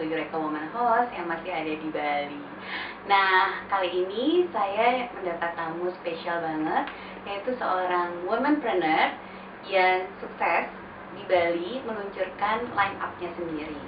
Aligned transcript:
satu 0.00 0.16
Eureka 0.16 0.40
Woman 0.40 0.64
host 0.72 1.12
yang 1.12 1.28
masih 1.28 1.52
ada 1.52 1.76
di 1.76 1.88
Bali. 1.92 2.40
Nah, 3.04 3.68
kali 3.68 3.92
ini 3.92 4.48
saya 4.48 5.12
mendapat 5.12 5.52
tamu 5.52 5.92
spesial 6.00 6.40
banget, 6.40 6.88
yaitu 7.28 7.52
seorang 7.60 8.24
womanpreneur 8.24 9.12
yang 9.68 10.08
sukses 10.24 10.72
di 11.12 11.22
Bali 11.28 11.84
meluncurkan 11.84 12.72
line 12.72 12.96
up-nya 12.96 13.28
sendiri. 13.36 13.84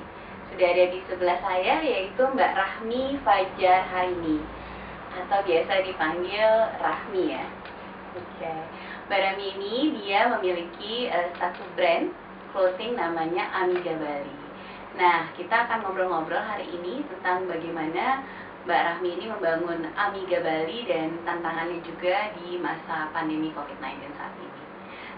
Sudah 0.52 0.68
ada 0.68 0.84
di 0.92 1.00
sebelah 1.08 1.40
saya, 1.40 1.80
yaitu 1.80 2.20
Mbak 2.20 2.52
Rahmi 2.60 3.16
Fajar 3.24 3.80
Harini, 3.88 4.44
atau 5.16 5.40
biasa 5.48 5.80
dipanggil 5.80 6.76
Rahmi 6.76 7.40
ya. 7.40 7.44
Oke, 8.20 8.52
Mbak 9.08 9.16
Rahmi 9.32 9.44
ini 9.56 9.76
dia 10.04 10.28
memiliki 10.28 11.08
uh, 11.08 11.32
satu 11.40 11.64
brand 11.72 12.12
clothing 12.52 13.00
namanya 13.00 13.48
Amiga 13.64 13.96
Bali. 13.96 14.41
Nah, 14.92 15.32
kita 15.32 15.68
akan 15.68 15.88
ngobrol-ngobrol 15.88 16.42
hari 16.44 16.68
ini 16.68 17.00
tentang 17.08 17.48
bagaimana 17.48 18.20
Mbak 18.68 18.82
Rahmi 18.86 19.08
ini 19.18 19.24
membangun 19.26 19.88
Amiga 19.96 20.38
Bali 20.44 20.84
dan 20.84 21.16
tantangannya 21.24 21.80
juga 21.80 22.30
di 22.36 22.60
masa 22.60 23.08
pandemi 23.10 23.50
COVID-19 23.56 24.12
saat 24.14 24.34
ini. 24.36 24.62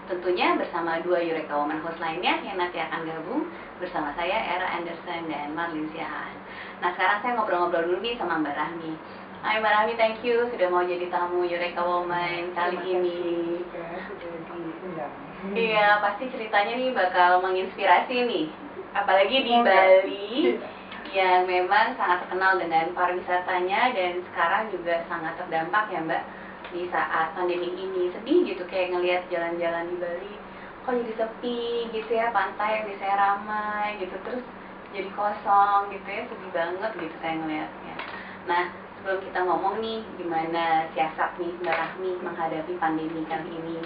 Tentunya 0.05 0.53
bersama 0.55 1.01
dua 1.01 1.19
Eureka 1.19 1.53
Woman 1.57 1.81
host 1.81 1.97
lainnya 1.99 2.39
yang 2.45 2.61
nanti 2.61 2.77
akan 2.77 3.09
gabung 3.09 3.49
bersama 3.81 4.13
saya 4.15 4.37
Era 4.37 4.79
Anderson 4.79 5.27
dan 5.27 5.51
Marlin 5.53 5.89
Siahaan. 5.91 6.37
Nah 6.79 6.89
sekarang 6.95 7.19
saya 7.21 7.31
ngobrol-ngobrol 7.35 7.83
dulu 7.89 7.97
nih 8.01 8.15
sama 8.15 8.39
Mbak 8.39 8.55
Rahmi. 8.55 8.93
Hai 9.45 9.61
Mbak 9.61 9.73
Rahmi, 9.75 9.93
thank 9.99 10.17
you 10.25 10.49
sudah 10.49 10.67
mau 10.71 10.81
jadi 10.81 11.05
tamu 11.11 11.45
Eureka 11.45 11.83
Woman 11.85 12.53
kali 12.57 12.79
ini. 12.81 13.21
Iya, 15.53 16.01
pasti 16.01 16.25
ceritanya 16.33 16.73
nih 16.73 16.89
bakal 16.95 17.45
menginspirasi 17.45 18.25
nih. 18.25 18.45
Apalagi 18.95 19.43
di 19.43 19.53
Bali 19.59 20.55
yang 21.11 21.43
memang 21.47 21.99
sangat 21.99 22.25
terkenal 22.25 22.55
dengan 22.59 22.95
pariwisatanya 22.95 23.91
dan 23.91 24.23
sekarang 24.31 24.71
juga 24.71 25.03
sangat 25.11 25.35
terdampak 25.35 25.91
ya 25.91 25.99
Mbak 26.03 26.23
di 26.71 26.81
saat 26.89 27.35
pandemi 27.35 27.75
ini. 27.75 28.11
Sedih 28.15 28.47
gitu 28.47 28.63
kayak 28.71 28.95
ngelihat 28.95 29.27
jalan-jalan 29.27 29.91
di 29.91 29.97
Bali 29.99 30.35
kok 30.85 31.01
jadi 31.01 31.13
sepi 31.17 31.89
gitu 31.97 32.13
ya, 32.13 32.29
pantai 32.29 32.77
yang 32.77 32.85
biasanya 32.85 33.17
ramai 33.17 33.97
gitu 33.97 34.13
terus 34.21 34.45
jadi 34.93 35.09
kosong 35.17 35.89
gitu 35.89 36.07
ya, 36.07 36.21
sedih 36.29 36.51
banget 36.53 36.91
gitu 37.01 37.15
saya 37.25 37.35
ngelihatnya. 37.41 37.95
Nah, 38.45 38.63
sebelum 39.01 39.17
kita 39.25 39.39
ngomong 39.49 39.81
nih 39.81 40.05
gimana 40.21 40.85
siasat 40.93 41.41
nih 41.41 41.51
Mbak 41.57 41.73
Rahmi 41.73 42.11
menghadapi 42.21 42.73
pandemi 42.77 43.25
kali 43.25 43.49
ini 43.49 43.81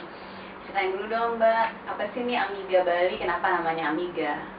ceritain 0.70 0.94
dulu 0.94 1.10
dong 1.10 1.42
mbak 1.42 1.74
apa 1.90 2.04
sih 2.14 2.22
ini 2.22 2.38
Amiga 2.38 2.86
Bali 2.86 3.18
kenapa 3.18 3.58
namanya 3.58 3.90
Amiga. 3.90 4.59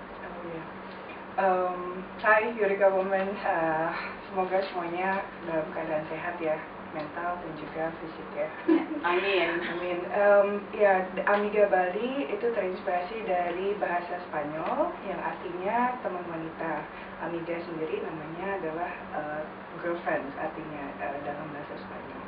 Um, 1.39 2.03
Hai 2.21 2.51
Eureka 2.59 2.91
Women 2.91 3.29
uh, 3.45 3.91
semoga 4.31 4.59
semuanya 4.71 5.23
dalam 5.47 5.67
keadaan 5.71 6.05
sehat 6.11 6.37
ya 6.43 6.57
mental 6.91 7.39
dan 7.39 7.53
juga 7.55 7.85
fisik 8.03 8.29
ya. 8.35 8.49
Amin. 9.15 9.63
Amin. 9.63 9.99
Um, 10.11 10.49
ya, 10.75 11.07
Amiga 11.31 11.71
Bali 11.71 12.27
itu 12.27 12.47
terinspirasi 12.51 13.31
dari 13.31 13.79
bahasa 13.79 14.19
Spanyol 14.27 14.91
yang 15.07 15.21
artinya 15.23 15.95
teman 16.03 16.25
wanita. 16.27 16.83
Amiga 17.23 17.63
sendiri 17.63 18.03
namanya 18.03 18.59
adalah 18.59 18.93
uh, 19.15 19.43
girlfriend 19.79 20.35
artinya 20.35 20.85
uh, 20.99 21.19
dalam 21.23 21.47
bahasa 21.55 21.79
Spanyol 21.79 22.21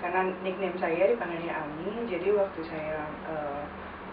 karena 0.00 0.32
nickname 0.40 0.76
saya 0.80 1.12
dipanggilnya 1.12 1.52
Ami 1.60 2.08
jadi 2.08 2.32
waktu 2.32 2.60
saya 2.66 3.04
uh, 3.28 3.62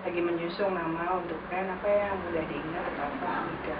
lagi 0.05 0.21
menyusung 0.21 0.73
nama 0.73 1.17
untuk 1.17 1.37
brand 1.49 1.69
apa 1.73 1.87
yang 1.87 2.15
mudah 2.27 2.43
diingat 2.45 2.83
atau 2.93 3.05
apa 3.07 3.29
Amiga 3.45 3.77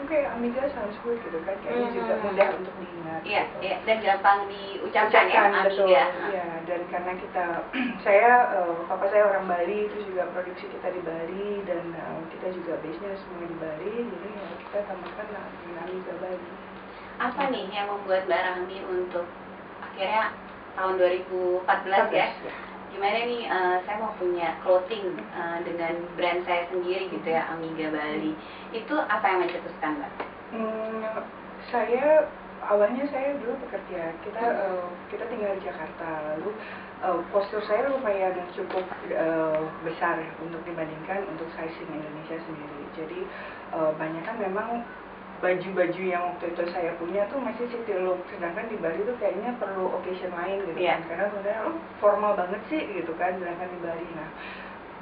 Oke, 0.00 0.16
okay, 0.16 0.24
Amiga 0.32 0.64
sounds 0.72 0.96
good 1.04 1.20
gitu 1.20 1.44
kan, 1.44 1.52
kayaknya 1.60 1.92
hmm. 1.92 1.96
juga 2.00 2.14
mudah 2.24 2.48
untuk 2.56 2.72
diingat. 2.80 3.20
Iya, 3.20 3.42
gitu. 3.44 3.60
iya, 3.60 3.76
dan 3.84 3.96
gampang 4.00 4.38
diucapkan 4.48 5.28
ya, 5.28 5.40
Amiga. 5.52 6.04
Iya, 6.32 6.46
dan 6.64 6.80
karena 6.88 7.12
kita, 7.20 7.44
saya, 8.08 8.32
uh, 8.64 8.80
papa 8.88 9.12
saya 9.12 9.28
orang 9.28 9.44
Bali, 9.44 9.92
terus 9.92 10.08
juga 10.08 10.24
produksi 10.32 10.72
kita 10.72 10.88
di 10.88 11.04
Bali, 11.04 11.60
dan 11.68 11.84
uh, 11.92 12.24
kita 12.32 12.48
juga 12.56 12.80
base-nya 12.80 13.12
semua 13.12 13.44
di 13.44 13.56
Bali, 13.60 13.92
jadi 14.08 14.28
ya 14.32 14.48
kita 14.64 14.78
tambahkan 14.88 15.26
Amiga 15.84 16.14
Bali. 16.16 16.48
Apa 17.20 17.42
nih 17.52 17.68
yang 17.68 17.92
membuat 17.92 18.24
Mbak 18.24 18.40
Rahmi 18.40 18.78
untuk 18.88 19.28
akhirnya 19.84 20.32
tahun 20.80 20.94
2014 20.96 22.08
ya. 22.16 22.28
Gimana 23.00 23.24
nih 23.24 23.48
uh, 23.48 23.80
saya 23.88 23.96
mau 23.96 24.12
punya 24.20 24.60
clothing 24.60 25.16
uh, 25.32 25.56
dengan 25.64 26.04
brand 26.20 26.44
saya 26.44 26.68
sendiri 26.68 27.08
gitu 27.08 27.32
ya 27.32 27.48
Amiga 27.48 27.88
Bali. 27.88 28.36
Itu 28.76 28.92
apa 28.92 29.24
yang 29.24 29.40
mencetuskan 29.40 30.04
Mbak? 30.04 30.12
Hmm, 30.52 31.24
saya 31.72 32.28
awalnya 32.60 33.08
saya 33.08 33.40
dulu 33.40 33.56
bekerja 33.64 34.12
kita 34.20 34.44
hmm. 34.44 34.84
uh, 34.84 34.84
kita 35.08 35.24
tinggal 35.32 35.48
di 35.56 35.64
Jakarta 35.64 36.08
lalu 36.28 36.52
uh, 37.00 37.24
postur 37.32 37.64
saya 37.64 37.88
lumayan 37.88 38.36
cukup 38.52 38.84
uh, 39.16 39.64
besar 39.80 40.20
untuk 40.44 40.60
dibandingkan 40.68 41.24
untuk 41.32 41.48
sizing 41.56 41.88
Indonesia 41.88 42.36
sendiri 42.36 42.84
jadi 43.00 43.20
uh, 43.80 43.96
banyak 43.96 44.28
kan 44.28 44.36
memang 44.36 44.84
baju-baju 45.40 46.02
yang 46.04 46.22
waktu 46.32 46.52
itu 46.52 46.62
saya 46.68 46.92
punya 47.00 47.24
tuh 47.32 47.40
masih 47.40 47.64
city 47.72 47.96
look 47.96 48.20
sedangkan 48.28 48.68
di 48.68 48.76
Bali 48.76 49.00
tuh 49.08 49.16
kayaknya 49.16 49.56
perlu 49.56 49.88
occasion 49.96 50.32
lain 50.36 50.60
gitu 50.68 50.78
yeah. 50.84 51.00
kan 51.00 51.08
karena 51.08 51.24
sebenarnya 51.32 51.60
oh, 51.64 51.76
formal 51.96 52.32
banget 52.36 52.60
sih 52.68 52.82
gitu 52.92 53.12
kan 53.16 53.40
sedangkan 53.40 53.68
di 53.72 53.78
Bali 53.80 54.06
nah 54.12 54.30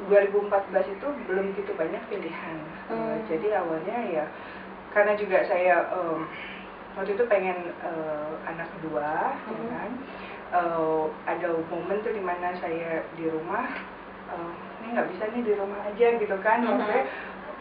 2014 0.06 0.94
itu 0.94 1.06
belum 1.26 1.46
gitu 1.58 1.74
banyak 1.74 2.02
pilihan 2.06 2.58
hmm. 2.86 2.94
uh, 2.94 3.16
jadi 3.26 3.48
awalnya 3.58 3.98
ya 4.14 4.24
karena 4.94 5.18
juga 5.18 5.42
saya 5.50 5.90
um, 5.90 6.22
waktu 6.94 7.18
itu 7.18 7.24
pengen 7.26 7.74
uh, 7.82 8.38
anak 8.46 8.70
kedua 8.78 9.34
ya 9.34 9.50
hmm. 9.50 9.58
ya 9.58 9.66
kan 9.74 9.90
uh, 10.54 11.10
ada 11.26 11.50
momen 11.66 11.98
tuh 12.06 12.14
di 12.14 12.22
mana 12.22 12.54
saya 12.62 13.02
di 13.18 13.26
rumah 13.26 13.66
uh, 14.30 14.54
ini 14.86 14.94
nggak 14.94 15.10
bisa 15.18 15.24
nih 15.34 15.42
di 15.42 15.52
rumah 15.58 15.82
aja 15.82 16.06
gitu 16.14 16.36
kan 16.46 16.62
hmm. 16.62 16.78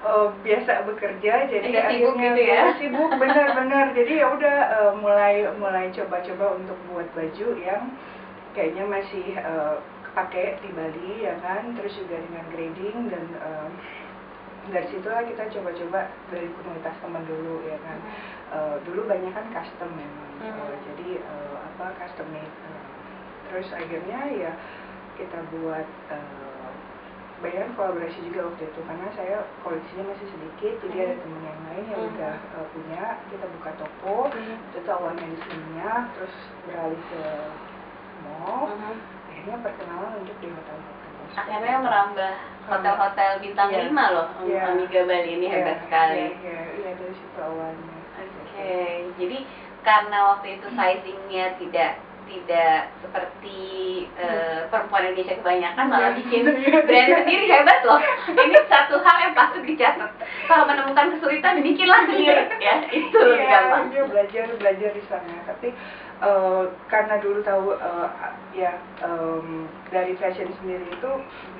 Uh, 0.07 0.29
biasa 0.41 0.87
bekerja 0.87 1.51
jadi 1.51 1.67
Jadi 1.67 1.99
sibuk 1.99 2.15
gitu 2.15 2.41
ya? 2.41 2.63
sibuk 2.79 3.11
benar-benar. 3.19 3.91
Jadi 3.91 4.13
ya 4.23 4.27
udah 4.31 4.57
uh, 4.79 4.93
mulai 4.97 5.43
mulai 5.59 5.91
coba-coba 5.91 6.55
untuk 6.55 6.77
buat 6.89 7.07
baju 7.11 7.47
yang 7.59 7.91
kayaknya 8.55 8.87
masih 8.87 9.35
uh, 9.43 9.83
kepake 10.09 10.63
di 10.63 10.69
Bali 10.71 11.13
ya 11.27 11.35
kan? 11.43 11.75
Terus 11.75 11.93
juga 11.99 12.17
dengan 12.23 12.45
grading 12.55 12.97
dan 13.11 13.25
uh, 13.43 13.69
dari 14.67 14.87
situlah 14.91 15.23
kita 15.23 15.43
coba-coba 15.59 16.11
dari 16.31 16.47
komunitas 16.55 16.95
teman 17.03 17.23
dulu 17.27 17.63
ya 17.67 17.77
kan? 17.83 17.99
Uh, 18.47 18.75
dulu 18.87 19.03
banyak 19.11 19.35
kan 19.35 19.45
custom 19.51 19.91
memang 19.91 20.31
hmm. 20.39 20.55
uh, 20.55 20.75
jadi 20.87 21.19
uh, 21.19 21.55
apa 21.67 21.99
custom 21.99 22.27
made 22.31 22.55
uh, 22.63 22.83
terus 23.51 23.67
akhirnya 23.75 24.19
ya 24.31 24.51
kita 25.19 25.39
buat 25.51 25.87
uh, 26.13 26.46
banyak 27.37 27.69
kolaborasi 27.77 28.17
juga 28.25 28.49
waktu 28.49 28.63
itu 28.65 28.79
karena 28.81 29.07
saya 29.13 29.37
koleksinya 29.61 30.09
masih 30.09 30.27
sedikit 30.33 30.73
jadi 30.89 30.97
ada 31.05 31.13
hmm. 31.13 31.21
teman 31.21 31.41
yang 31.45 31.59
lain 31.69 31.83
yang 31.85 32.01
hmm. 32.01 32.09
udah 32.17 32.35
uh, 32.57 32.65
punya 32.73 33.03
kita 33.29 33.45
buka 33.53 33.69
toko 33.77 34.17
hmm. 34.33 34.57
itu 34.73 34.89
awalnya 34.89 35.25
di 35.29 35.37
Seminyak 35.45 36.01
terus 36.17 36.35
beralih 36.65 37.01
ke 37.13 37.23
mall 38.25 38.73
akhirnya 39.29 39.55
perkenalan 39.61 40.11
untuk 40.25 40.37
di 40.41 40.49
hotel-hotel 40.49 41.05
akhirnya 41.37 41.77
merambah 41.85 42.33
hotel-hotel 42.65 43.31
bintang 43.45 43.69
yeah. 43.69 43.85
5 43.85 44.15
loh 44.17 44.27
yeah. 44.49 44.71
Amiga 44.73 45.01
Bali 45.05 45.29
ini 45.37 45.45
yeah. 45.45 45.53
hebat 45.61 45.77
sekali 45.85 46.17
iya 46.17 46.25
yeah, 46.25 46.33
yeah, 46.41 46.81
yeah, 46.81 46.93
dari 46.97 47.13
situ 47.13 47.37
awalnya 47.37 47.97
oke 48.17 48.33
okay. 48.49 48.93
jadi 49.21 49.37
karena 49.85 50.17
waktu 50.33 50.47
itu 50.57 50.67
sizingnya 50.73 51.45
tidak 51.61 51.91
tidak 52.27 52.91
seperti 52.99 53.59
uh, 54.19 54.67
perempuan 54.67 55.09
Indonesia 55.09 55.39
kebanyakan 55.39 55.85
malah 55.87 56.11
bikin 56.13 56.43
brand 56.87 57.11
sendiri. 57.23 57.45
Hebat 57.47 57.81
loh. 57.87 57.99
Ini 58.29 58.59
satu 58.67 58.99
hal 59.01 59.17
yang 59.23 59.33
patut 59.33 59.63
dicatat. 59.63 60.11
Kalau 60.47 60.63
menemukan 60.67 61.17
kesulitan 61.17 61.63
bikinlah 61.63 62.05
sendiri. 62.05 62.43
Ya 62.59 62.75
itu 62.91 63.15
lebih 63.15 63.47
iya, 63.47 63.51
gampang. 63.71 63.83
belajar 64.11 64.43
belajar 64.59 64.89
di 64.91 65.03
sana. 65.07 65.35
Tapi 65.47 65.67
uh, 66.21 66.69
karena 66.91 67.15
dulu 67.23 67.39
tahu 67.41 67.75
uh, 67.79 68.07
ya 68.57 68.73
um, 69.05 69.69
dari 69.93 70.17
fashion 70.17 70.49
sendiri 70.57 70.89
itu 70.89 71.11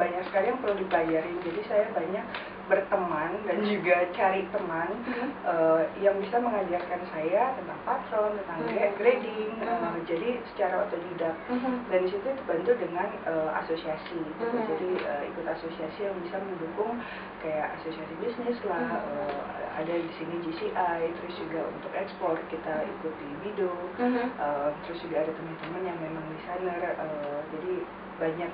banyak 0.01 0.25
sekali 0.27 0.49
yang 0.49 0.59
perlu 0.59 0.75
dipelajarin 0.81 1.37
jadi 1.45 1.61
saya 1.69 1.85
banyak 1.93 2.25
berteman 2.67 3.31
dan 3.47 3.63
juga 3.63 4.03
cari 4.11 4.43
teman 4.51 4.91
hmm. 5.07 5.29
uh, 5.47 5.81
yang 6.03 6.19
bisa 6.19 6.37
mengajarkan 6.37 7.01
saya 7.15 7.55
tentang 7.55 7.79
patron, 7.87 8.35
tentang 8.43 8.59
hmm. 8.67 8.93
grading, 8.99 9.51
hmm. 9.63 9.67
Uh, 9.67 9.97
jadi 10.03 10.39
secara 10.53 10.85
otodidak. 10.85 11.35
Hmm. 11.47 11.87
Dan 11.87 12.05
di 12.05 12.09
situ 12.11 12.27
dibantu 12.27 12.71
dengan 12.75 13.07
uh, 13.25 13.49
asosiasi, 13.63 14.19
gitu. 14.19 14.43
hmm. 14.43 14.67
jadi 14.67 14.89
uh, 15.07 15.23
ikut 15.31 15.45
asosiasi 15.47 15.99
yang 16.11 16.17
bisa 16.21 16.37
mendukung 16.43 16.99
kayak 17.39 17.79
asosiasi 17.79 18.13
bisnis 18.19 18.59
lah, 18.67 18.83
hmm. 18.83 19.15
uh, 19.15 19.39
ada 19.79 19.93
di 19.95 20.11
sini 20.19 20.35
GCI, 20.43 20.99
terus 21.23 21.35
juga 21.39 21.71
untuk 21.71 21.91
ekspor 21.95 22.35
kita 22.51 22.83
ikut 22.83 23.13
di 23.15 23.29
Bido, 23.47 23.73
hmm. 23.95 24.27
uh, 24.37 24.69
terus 24.85 24.99
juga 25.07 25.23
ada 25.23 25.31
teman-teman 25.31 25.81
yang 25.87 25.97
memang 26.03 26.25
desainer, 26.35 26.79
uh, 26.95 27.39
jadi 27.51 27.73
banyak 28.17 28.51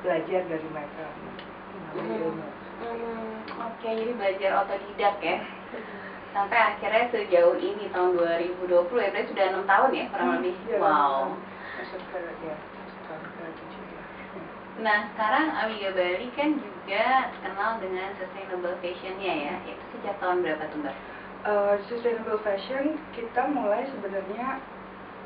belajar 0.00 0.40
dari 0.48 0.68
mereka. 0.72 1.04
Hmm. 1.94 2.40
Hmm, 2.74 3.34
Oke, 3.70 3.88
jadi 3.88 4.12
belajar 4.18 4.50
otodidak 4.66 5.16
ya. 5.22 5.38
Sampai 6.34 6.58
akhirnya 6.58 7.06
sejauh 7.14 7.54
ini 7.62 7.86
tahun 7.94 8.18
2020 8.18 8.66
ya, 8.98 9.08
berarti 9.14 9.30
sudah 9.30 9.46
enam 9.54 9.64
tahun 9.70 9.90
ya 9.94 10.04
kurang 10.10 10.28
Hmm, 10.28 10.36
lebih. 10.42 10.54
iya, 10.66 10.76
wow. 10.82 11.30
Masuk 11.78 12.02
ke 12.10 12.18
ya, 12.42 12.56
masuk 12.58 13.00
tahun 13.06 13.22
ke 13.22 13.44
tujuh 13.54 13.82
ya. 13.86 14.02
Nah, 14.82 14.98
sekarang 15.14 15.46
Amiga 15.54 15.94
Bali 15.94 16.26
kan 16.34 16.58
juga 16.58 17.30
terkenal 17.30 17.78
dengan 17.78 18.08
sustainable 18.18 18.74
fashion-nya 18.82 19.34
ya. 19.46 19.54
Itu 19.70 19.82
sejak 19.94 20.18
tahun 20.18 20.42
berapa 20.42 20.64
tuh, 20.74 20.78
Mbak? 20.82 20.96
Uh, 21.44 21.74
sustainable 21.86 22.40
fashion 22.42 22.98
kita 23.14 23.46
mulai 23.54 23.86
sebenarnya 23.94 24.58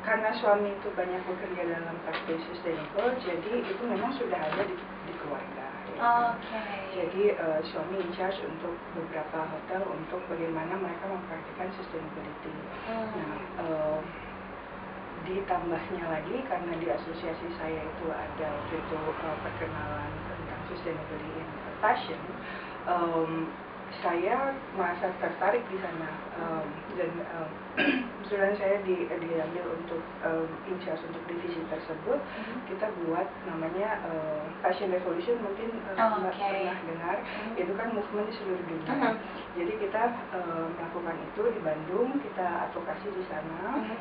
karena 0.03 0.29
suami 0.39 0.71
itu 0.73 0.87
banyak 0.95 1.21
bekerja 1.27 1.63
dalam 1.67 1.95
praktik 2.07 2.39
sustainable, 2.47 3.11
jadi 3.19 3.51
itu 3.61 3.83
memang 3.83 4.11
sudah 4.15 4.39
ada 4.39 4.63
di, 4.63 4.75
di 4.79 5.13
keluarga. 5.19 5.65
ya. 5.93 6.33
Oke. 6.33 6.59
Jadi 6.95 7.23
uh, 7.35 7.59
suami 7.67 7.99
in 7.99 8.11
charge 8.15 8.39
untuk 8.47 8.73
beberapa 8.95 9.43
hotel 9.51 9.83
untuk 9.91 10.23
bagaimana 10.31 10.79
mereka 10.79 11.05
mempraktikkan 11.11 11.69
sustainability. 11.75 12.55
Hmm. 12.87 13.09
Nah, 13.19 13.35
uh, 13.59 13.99
ditambahnya 15.27 16.03
lagi 16.07 16.37
karena 16.47 16.71
di 16.79 16.87
asosiasi 16.87 17.47
saya 17.59 17.83
itu 17.83 18.07
ada 18.07 18.47
waktu 18.55 18.75
itu 18.79 18.95
uh, 18.95 19.37
perkenalan 19.43 20.11
tentang 20.31 20.61
sustainability 20.71 21.31
in 21.43 21.49
fashion. 21.83 22.21
Um, 22.87 23.51
saya 23.99 24.53
merasa 24.73 25.09
tertarik 25.19 25.65
di 25.67 25.77
sana 25.81 26.09
um, 26.37 26.67
dan 26.95 27.11
um, 27.35 27.49
kebetulan 28.23 28.53
saya 28.55 28.77
di, 28.85 29.09
diambil 29.09 29.65
untuk 29.73 30.01
um, 30.21 30.45
in 30.69 30.77
charge 30.79 31.01
untuk 31.09 31.23
divisi 31.25 31.59
tersebut 31.67 32.21
Mhm. 32.39 32.55
kita 32.69 32.85
buat 33.03 33.25
namanya 33.43 33.99
uh, 34.05 34.45
Fashion 34.61 34.93
Revolution 34.93 35.41
mungkin 35.41 35.81
uh, 35.89 35.97
Oh, 35.97 36.21
oke. 36.21 36.37
pernah 36.37 36.77
dengar 36.85 37.17
Mhm. 37.25 37.53
itu 37.57 37.71
kan 37.73 37.87
movement 37.91 38.27
di 38.29 38.33
seluruh 38.37 38.63
dunia 38.63 38.93
Mhm. 38.93 39.15
jadi 39.57 39.73
kita 39.81 40.01
uh, 40.31 40.65
melakukan 40.69 41.15
itu 41.19 41.41
di 41.49 41.61
Bandung 41.65 42.09
kita 42.21 42.45
advokasi 42.69 43.07
di 43.09 43.23
sana 43.25 43.81
Mhm. 43.81 43.97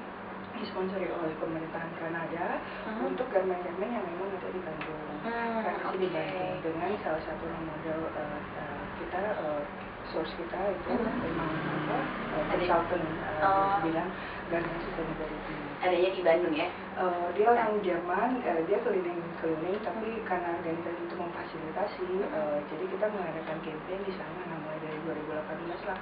disponsori 0.59 1.07
oleh 1.09 1.35
pemerintahan 1.39 1.93
Kanada 1.97 2.47
Mhm. 2.87 3.01
untuk 3.09 3.27
garmen-garmen 3.31 3.89
yang 3.89 4.05
memang 4.05 4.29
ada 4.31 4.49
di 4.51 4.61
Bandung 4.61 5.07
Hmm, 5.19 5.59
karena 5.67 5.87
di. 5.97 6.07
Bandung 6.09 6.55
dengan 6.63 6.91
salah 7.03 7.23
satu 7.27 7.45
model 7.49 8.01
uh, 8.13 8.39
uh, 8.39 8.83
kita 8.99 9.21
uh, 9.39 9.63
source 10.09 10.33
kita 10.35 10.61
itu 10.73 10.91
Mhm. 10.95 11.15
memang 11.21 11.51
apa 11.53 11.97
uh, 12.33 12.45
consultant 12.49 13.07
uh, 13.23 13.45
Oh. 13.45 13.77
bilang 13.85 14.09
garment 14.49 14.81
sustainability 14.83 15.57
Adanya 15.79 16.11
di 16.11 16.23
Bandung 16.27 16.55
ya? 16.57 16.69
Uh, 16.99 17.29
dia 17.39 17.47
orang 17.47 17.79
Jerman, 17.87 18.43
uh, 18.43 18.61
dia 18.67 18.79
keliling-keliling, 18.83 19.79
tapi 19.87 20.09
karena 20.27 20.59
organisasi 20.59 21.01
itu 21.07 21.15
memfasilitasi, 21.15 22.09
uh, 22.35 22.59
jadi 22.67 22.85
kita 22.91 23.07
mengadakan 23.15 23.57
campaign 23.63 24.01
di 24.03 24.13
sana. 24.19 24.41
Nah, 24.49 24.59
mulai 24.59 24.79
dari 24.83 24.99
2018 25.07 25.87
lah, 25.87 25.99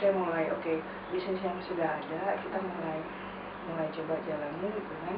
saya 0.00 0.10
mulai 0.18 0.44
oke 0.50 0.72
bisnis 1.14 1.38
yang 1.44 1.54
sudah 1.62 1.94
ada, 2.02 2.20
kita 2.42 2.58
mulai 2.58 2.98
mulai 3.70 3.86
coba 3.94 4.18
jalani 4.26 4.66
dengan 4.72 5.16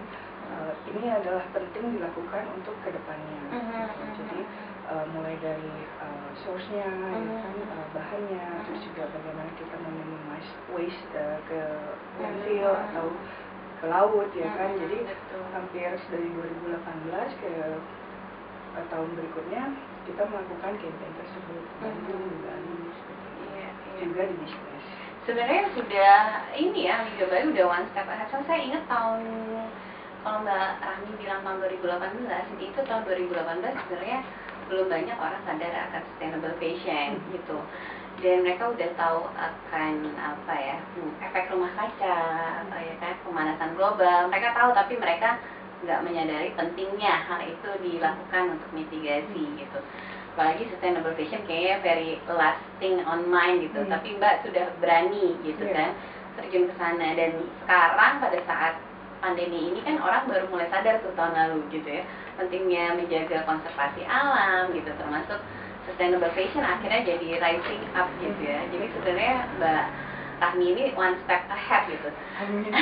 uh, 0.51 0.73
ini 0.93 1.09
adalah 1.09 1.47
penting 1.55 1.97
dilakukan 1.97 2.45
untuk 2.53 2.77
ke 2.85 2.91
depannya. 2.93 3.41
Mhm, 3.49 3.87
Jadi 4.19 4.41
mhm. 4.45 4.51
Uh, 4.91 5.05
mulai 5.15 5.37
dari 5.39 5.71
uh, 6.01 6.29
source-nya, 6.43 6.87
ya 6.87 7.19
Mhm. 7.19 7.39
kan, 7.39 7.57
uh, 7.71 7.87
bahannya, 7.95 8.45
terus 8.67 8.81
Mhm. 8.83 8.87
juga 8.91 9.03
bagaimana 9.13 9.51
kita 9.59 9.77
meminimize 9.79 10.51
waste 10.75 11.13
uh, 11.15 11.39
ke 11.47 11.61
Mhm, 11.61 12.21
landfill 12.23 12.73
mhm. 12.73 12.85
atau 12.91 13.07
ke 13.83 13.87
laut 13.91 14.31
ya 14.39 14.47
kan 14.55 14.71
Mhm, 14.75 14.81
jadi 14.87 14.99
betul. 15.11 15.43
hampir 15.51 15.91
dari 16.11 16.29
2018 16.39 17.31
ke 17.43 17.53
eh, 18.73 18.87
tahun 18.89 19.11
berikutnya 19.19 19.63
kita 20.09 20.23
melakukan 20.33 20.73
campaign 20.81 21.13
tersebut. 21.21 21.63
Bandung 21.83 22.25
di 22.25 22.37
Bali. 22.41 22.73
Iya, 23.53 23.69
iya. 23.69 24.01
juga 24.01 24.23
di 24.33 24.35
bisnis 24.41 24.85
Sebenarnya 25.23 25.71
sudah 25.77 26.15
ini 26.57 26.89
ya, 26.91 27.05
Liga 27.07 27.27
Bali 27.31 27.53
udah 27.55 27.67
one 27.69 27.87
step 27.93 28.09
ahead. 28.09 28.27
So, 28.33 28.43
saya 28.49 28.59
ingat 28.59 28.83
tahun 28.91 29.23
kalau 30.25 30.43
Mbak 30.43 30.67
Rahmi 30.83 31.11
bilang 31.19 31.41
tahun 31.47 31.59
2018, 31.63 32.47
itu 32.59 32.81
tahun 32.87 33.03
2018 33.07 33.75
sebenarnya 33.87 34.19
belum 34.69 34.87
banyak 34.87 35.17
orang 35.17 35.43
sadar 35.47 35.73
akan 35.91 36.01
sustainable 36.11 36.55
fashion 36.59 37.09
Hmm. 37.19 37.31
gitu. 37.35 37.59
Dan 38.21 38.45
mereka 38.45 38.71
udah 38.71 38.91
tahu 38.95 39.21
akan 39.35 39.93
apa 40.15 40.55
ya, 40.55 40.79
hmm, 40.95 41.13
efek 41.27 41.49
rumah 41.51 41.73
kaca, 41.75 42.19
atau 42.63 42.79
ya 42.79 42.95
kan 43.01 43.17
pemanasan 43.25 43.73
global. 43.75 44.29
Mereka 44.29 44.49
tahu 44.53 44.71
tapi 44.77 44.95
mereka 45.01 45.41
nggak 45.83 46.05
menyadari 46.07 46.55
pentingnya 46.55 47.27
hal 47.27 47.43
itu 47.43 47.69
dilakukan 47.83 48.55
untuk 48.55 48.71
mitigasi 48.71 49.43
gitu 49.59 49.79
apalagi 50.33 50.65
sustainable 50.71 51.13
fashion 51.19 51.43
kayaknya 51.45 51.83
very 51.83 52.11
lasting 52.25 53.03
on 53.05 53.27
mind 53.27 53.67
gitu 53.67 53.83
Hmm. 53.83 53.91
tapi 53.91 54.15
mbak 54.15 54.47
sudah 54.47 54.71
berani 54.79 55.37
gitu 55.43 55.67
Iya. 55.67 55.75
kan 55.75 55.91
terjun 56.39 56.71
ke 56.71 56.75
sana 56.79 57.19
dan 57.19 57.35
sekarang 57.67 58.13
pada 58.23 58.39
saat 58.49 58.75
pandemi 59.23 59.71
ini 59.71 59.81
kan 59.87 60.03
orang 60.03 60.27
baru 60.27 60.51
mulai 60.51 60.67
sadar 60.69 60.99
tuh 61.01 61.15
tahun 61.15 61.33
lalu 61.39 61.71
gitu 61.71 61.89
ya. 61.89 62.03
Pentingnya 62.35 62.99
menjaga 62.99 63.47
konservasi 63.47 64.03
alam 64.05 64.75
gitu 64.75 64.91
termasuk 64.99 65.39
sustainable 65.87 66.35
fashion 66.35 66.67
akhirnya 66.67 67.07
jadi 67.07 67.39
rising 67.39 67.83
up 67.95 68.11
gitu 68.19 68.43
ya. 68.43 68.67
Jadi 68.75 68.87
sebenarnya 68.99 69.37
mbak 69.57 69.85
Rahmi 70.43 70.75
ini 70.75 70.85
one 70.99 71.15
step 71.23 71.47
ahead 71.47 71.87
gitu 71.87 72.11
Amin. 72.43 72.67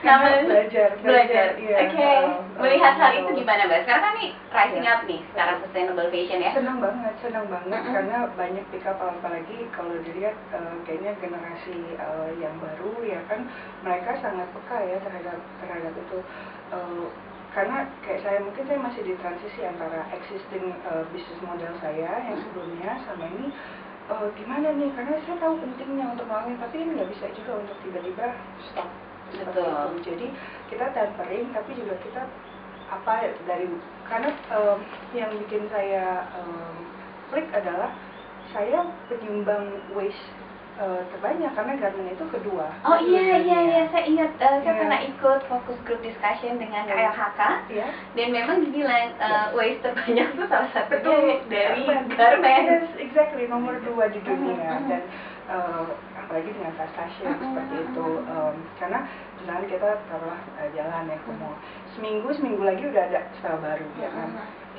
Namanya- 0.00 0.40
Karena 0.40 0.48
belajar 0.48 0.88
belajar. 1.04 1.46
iya. 1.60 1.76
Oke. 1.84 2.08
Uh, 2.24 2.62
Melihat 2.64 2.94
uh, 2.96 2.98
hal 2.98 3.12
itu 3.18 3.30
gimana, 3.36 3.68
Mbak? 3.68 3.80
Sekarang 3.84 4.02
kan 4.02 4.14
nih 4.16 4.30
rising 4.48 4.84
Iya. 4.86 4.92
up 4.94 5.00
nih 5.04 5.20
sekarang 5.30 5.56
sustainable 5.60 6.08
fashion 6.08 6.40
ya. 6.40 6.50
senang 6.56 6.78
banget 6.80 7.14
senang 7.20 7.46
banget 7.46 7.80
Mm-mm. 7.82 7.92
karena 7.92 8.16
banyak 8.32 8.64
pick 8.70 8.86
up 8.86 8.96
apalagi 8.98 9.58
kalau 9.70 9.94
dilihat 10.00 10.36
eh, 10.50 10.74
kayaknya 10.82 11.12
generasi 11.20 11.76
eh, 11.92 12.30
yang 12.40 12.54
baru 12.56 12.92
ya 13.04 13.20
kan 13.28 13.44
mereka 13.84 14.16
sangat 14.18 14.48
peka 14.50 14.78
ya 14.82 14.96
terhadap 15.04 15.38
terhadap 15.60 15.92
itu 15.94 16.18
Eh, 16.68 17.06
karena 17.48 17.88
kayak 18.04 18.20
saya 18.20 18.38
mungkin 18.44 18.60
saya 18.68 18.76
masih 18.76 19.00
di 19.02 19.16
transisi 19.16 19.64
antara 19.64 20.04
existing 20.12 20.68
eh, 20.84 21.04
business 21.10 21.40
model 21.40 21.72
saya 21.80 22.12
yang 22.24 22.36
sebelumnya 22.44 22.92
sama 23.04 23.24
ini 23.24 23.48
eh, 24.08 24.28
gimana 24.40 24.68
nih? 24.74 24.90
Karena 24.96 25.20
saya 25.24 25.36
tahu 25.40 25.54
pentingnya 25.60 26.16
untuk 26.16 26.26
melakukan 26.26 26.58
tapi 26.64 26.76
ini 26.80 26.90
nggak 26.96 27.10
bisa 27.12 27.26
juga 27.36 27.52
untuk 27.60 27.76
tiba-tiba 27.84 28.26
stop. 28.72 28.88
Betul. 29.28 29.68
itu. 29.68 30.08
Jadi 30.08 30.26
kita 30.72 30.86
tempering 30.96 31.52
tapi 31.52 31.70
juga 31.76 31.94
kita 32.00 32.22
apa 32.88 33.36
dari 33.44 33.68
karena 34.08 34.32
em, 34.32 34.78
yang 35.12 35.28
bikin 35.44 35.68
saya 35.68 36.24
em, 36.40 36.88
klik 37.28 37.48
adalah 37.52 37.92
saya 38.48 38.88
penyumbang 39.12 39.76
waste 39.92 40.32
eh, 40.78 41.02
terbanyak 41.08 41.50
karena 41.52 41.72
garment 41.76 42.08
itu 42.08 42.24
kedua 42.28 42.66
Oh 42.82 42.94
iya 42.96 43.36
iya 43.36 43.58
iya 43.64 43.82
saya 43.88 44.04
ingat 44.04 44.30
eh, 44.32 44.56
saya 44.58 44.68
Iya. 44.68 44.78
pernah 44.78 45.00
ikut 45.00 45.40
fokus 45.44 45.78
group 45.82 46.00
discussion 46.00 46.56
dengan 46.56 46.82
Iya. 46.84 47.10
KLHK 47.10 47.40
Iya. 47.68 47.86
dan 48.14 48.28
memang 48.30 48.56
dibilang 48.60 49.06
Iya. 49.12 49.40
waste 49.52 49.82
terbanyak 49.82 50.26
itu 50.32 50.44
salah 50.46 50.70
satunya 50.70 50.96
Betul. 50.96 51.26
dari 51.48 51.82
Garment. 51.82 52.06
garment. 52.12 52.64
Yes, 52.64 52.86
exactly 52.96 53.44
nomor 53.44 53.74
dua 53.80 54.06
di 54.06 54.20
dunia 54.20 54.54
Mhm, 54.54 54.78
mhm. 54.78 54.88
dan 54.88 55.02
eh, 55.48 55.86
apalagi 56.14 56.50
dengan 56.50 56.72
fast 56.72 56.94
fashion 56.94 57.32
Mhm, 57.32 57.42
seperti 57.42 57.74
mhm, 57.74 57.84
itu. 57.88 58.08
Em, 58.22 58.54
karena 58.76 58.98
misalnya 59.34 59.66
kita 59.66 59.88
taruhlah 60.06 60.40
eh, 60.56 60.68
jalan 60.72 61.02
ya 61.04 61.16
ke 61.16 61.30
mall 61.34 61.56
seminggu 61.90 62.28
seminggu 62.30 62.62
lagi 62.62 62.84
udah 62.84 63.02
ada 63.04 63.20
style 63.34 63.58
baru 63.58 63.86
ya 63.96 64.08
kan. 64.08 64.30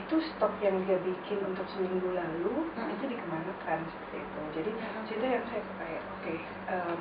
Itu 0.09 0.17
stok 0.25 0.49
yang 0.57 0.73
dia 0.89 0.97
bikin 1.05 1.37
untuk 1.45 1.69
seminggu 1.69 2.17
lalu 2.17 2.65
Mhm. 2.73 2.97
itu 2.97 3.03
dikemanakan 3.13 3.77
seperti 3.85 4.17
itu 4.17 4.39
jadi 4.57 4.71
Mhm. 4.73 5.01
situ 5.05 5.21
yang 5.21 5.45
saya 5.45 5.61
kayak 5.77 6.01
oke 6.01 6.33
em, 6.65 6.97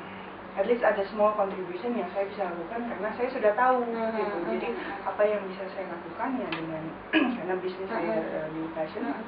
at 0.61 0.65
least 0.69 0.85
ada 0.85 1.01
small 1.09 1.33
contribution 1.33 1.97
yang 1.97 2.05
saya 2.13 2.29
bisa 2.29 2.53
lakukan 2.53 2.85
karena 2.85 3.09
saya 3.17 3.29
sudah 3.33 3.53
tahu 3.57 3.81
Mhm, 3.89 4.13
gitu 4.13 4.37
mhm. 4.37 4.49
jadi 4.53 4.69
apa 5.09 5.23
yang 5.25 5.41
bisa 5.49 5.65
saya 5.73 5.89
lakukan 5.89 6.31
ya 6.37 6.49
dengan 6.53 6.85
karena 7.41 7.55
bisnis 7.57 7.89
saya 7.89 8.13
eh, 8.21 8.47
di 8.53 8.63
fashion 8.77 9.05
Mhm. 9.09 9.25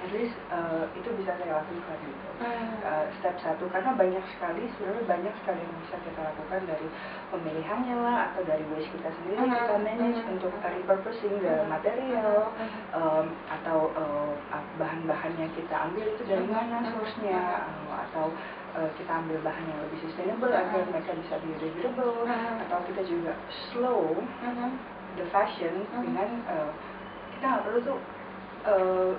At 0.00 0.10
least 0.10 0.36
eh, 0.48 0.84
itu 0.96 1.08
bisa 1.14 1.32
saya 1.36 1.60
lakukan 1.60 1.98
gitu 2.00 2.28
Mhm. 2.40 2.72
Eh, 2.80 3.06
step 3.20 3.36
satu 3.36 3.68
karena 3.68 3.92
banyak 3.92 4.24
sekali 4.32 4.64
sebenarnya 4.72 5.04
banyak 5.04 5.34
sekali 5.44 5.60
yang 5.60 5.76
bisa 5.84 5.96
kita 6.00 6.20
lakukan 6.24 6.60
dari 6.64 6.88
pemilihannya 7.28 7.96
lah 8.00 8.32
atau 8.32 8.40
dari 8.48 8.64
waste 8.72 8.88
kita 8.96 9.12
sendiri 9.12 9.44
Mhm, 9.44 9.52
kita 9.52 9.74
manage 9.76 10.20
mhm, 10.24 10.32
untuk 10.32 10.52
uh, 10.56 10.70
repurposing 10.72 11.34
the 11.44 11.52
Mhm, 11.60 11.68
material 11.68 12.48
mhm, 12.56 12.80
um, 12.96 13.26
atau 13.52 13.78
uh, 13.92 14.32
uh, 14.56 14.64
bahan-bahan 14.80 15.32
yang 15.36 15.52
kita 15.52 15.74
ambil 15.76 16.08
itu 16.08 16.22
dari 16.24 16.48
Mhm, 16.48 16.54
mana 16.56 16.76
mhm, 16.80 16.88
source-nya 16.96 17.40
uh, 17.68 17.92
atau 18.08 18.32
uh, 18.80 18.88
kita 18.96 19.12
ambil 19.12 19.38
bahan 19.44 19.64
yang 19.68 19.80
lebih 19.84 19.98
sustainable 20.00 20.48
Mhm. 20.48 20.60
agar 20.64 20.80
mereka 20.88 21.12
bisa 21.20 21.34
biodegradable 21.44 22.24
Mhm. 22.24 22.52
atau 22.64 22.78
kita 22.88 23.02
juga 23.04 23.32
slow 23.68 24.16
Mhm. 24.40 24.68
the 25.20 25.26
fashion 25.28 25.84
Mhm. 25.92 26.02
dengan 26.08 26.30
uh, 26.48 26.70
kita 27.36 27.44
nggak 27.44 27.62
perlu 27.68 27.80
tuh 27.84 27.98
uh, 28.64 29.12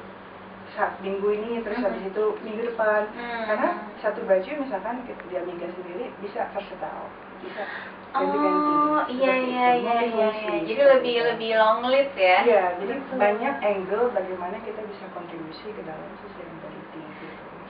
saat 0.72 0.96
minggu 1.00 1.28
ini 1.30 1.60
terus 1.62 1.78
Mhm. 1.78 1.86
habis 1.86 2.04
itu 2.08 2.24
minggu 2.42 2.62
depan 2.66 3.02
Mhm. 3.12 3.44
karena 3.44 3.70
satu 4.00 4.24
baju 4.24 4.50
misalkan 4.58 5.04
kita 5.04 5.22
di 5.28 5.36
Amiga 5.36 5.68
sendiri 5.68 6.06
bisa 6.20 6.48
versatile 6.52 7.12
bisa 7.42 7.64
ganti-ganti 8.12 8.72
Oh 8.72 9.02
iya 9.08 9.34
iya 9.34 9.68
iya 9.72 9.72
iya 9.74 9.94
multifungsi, 10.04 10.46
iya. 10.46 10.60
Jadi 10.68 10.82
lebih 10.84 11.16
itu. 11.16 11.28
lebih 11.32 11.52
long 11.56 11.80
lived 11.88 12.14
ya. 12.14 12.38
Iya, 12.44 12.64
jadi 12.78 12.94
Betul. 13.00 13.16
banyak 13.18 13.56
angle 13.62 14.06
bagaimana 14.12 14.56
kita 14.62 14.82
bisa 14.84 15.06
kontribusi 15.12 15.68
ke 15.72 15.82
dalam 15.84 16.10
sustainability 16.20 17.02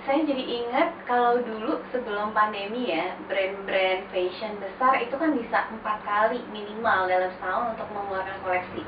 saya 0.01 0.25
jadi 0.25 0.43
ingat 0.65 0.89
kalau 1.05 1.37
dulu 1.45 1.77
sebelum 1.93 2.33
pandemi 2.33 2.89
ya 2.89 3.13
brand-brand 3.29 4.09
fashion 4.09 4.57
besar 4.57 4.97
itu 4.97 5.13
kan 5.13 5.29
bisa 5.37 5.69
empat 5.69 6.01
kali 6.01 6.41
minimal 6.49 7.05
dalam 7.05 7.29
setahun 7.37 7.77
untuk 7.77 7.85
mengeluarkan 7.93 8.33
koleksi 8.41 8.81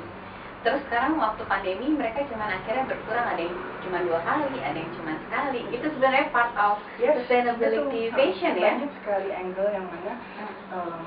terus 0.63 0.82
sekarang 0.88 1.20
waktu 1.20 1.43
pandemi 1.46 1.91
mereka 1.91 2.24
cuma 2.32 2.48
akhirnya 2.48 2.88
berkurang. 2.88 3.27
Ada 3.36 3.41
yang 3.43 3.58
cuma 3.84 3.98
dua 4.08 4.20
kali 4.24 4.58
ada 4.63 4.77
yang 4.79 4.91
cuma 4.96 5.12
sekali. 5.27 5.62
Itu 5.75 5.86
sebenarnya 5.91 6.32
part 6.32 6.55
of 6.55 6.79
yes, 6.98 7.20
sustainability 7.24 8.10
fashion 8.15 8.55
ya. 8.55 8.79
banyak 8.79 8.91
sekali 9.03 9.29
angle 9.36 9.70
yang 9.70 9.86
mana 9.86 10.13
hmm. 10.15 10.53
uh, 10.72 11.03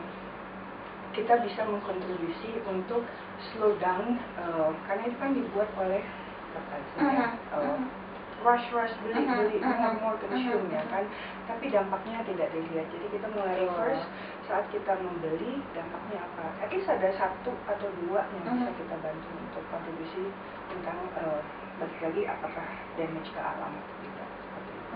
kita 1.17 1.41
bisa 1.41 1.65
mengkontribusi 1.65 2.61
untuk 2.69 3.09
slow 3.51 3.73
down 3.81 4.21
uh, 4.37 4.77
karena 4.85 5.09
itu 5.09 5.17
kan 5.17 5.33
dibuat 5.33 5.69
oleh 5.81 6.05
apa 6.57 6.77
uh 6.77 7.05
-huh. 7.09 7.31
uh, 7.57 7.81
rush 8.45 8.69
rush 8.73 8.93
beli 9.01 9.25
-huh, 9.25 9.41
beli 9.41 9.59
uh 9.61 9.73
-huh, 9.73 9.93
more 10.05 10.21
consume 10.21 10.69
uh 10.69 10.69
-huh. 10.69 10.77
ya 10.77 10.85
kan. 10.93 11.05
Tapi 11.49 11.73
dampaknya 11.73 12.21
tidak 12.29 12.53
dilihat. 12.53 12.87
Jadi 12.93 13.07
kita 13.17 13.27
mulai 13.33 13.65
reverse 13.65 14.05
saat 14.47 14.67
kita 14.71 14.95
membeli 14.99 15.63
dampaknya 15.75 16.23
apa? 16.23 16.47
At 16.63 16.71
least 16.71 16.89
ada 16.91 17.11
satu 17.19 17.53
atau 17.67 17.89
dua 18.07 18.27
yang 18.31 18.43
uh 18.47 18.51
-huh. 18.51 18.59
bisa 18.63 18.71
kita 18.79 18.97
bantu 19.03 19.29
untuk 19.43 19.63
kontribusi 19.71 20.25
tentang 20.71 20.99
uh, 21.19 21.41
balik 21.77 21.99
lagi 22.01 22.23
apakah 22.25 22.67
damage 22.97 23.31
ke 23.31 23.41
alam 23.41 23.71
atau 23.75 23.95
tidak 24.01 24.29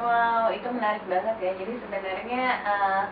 wow 0.01 0.47
itu 0.49 0.69
menarik 0.73 1.05
banget 1.11 1.37
ya. 1.43 1.53
Jadi 1.61 1.75
sebenarnya 1.83 2.45
uh, 2.65 3.05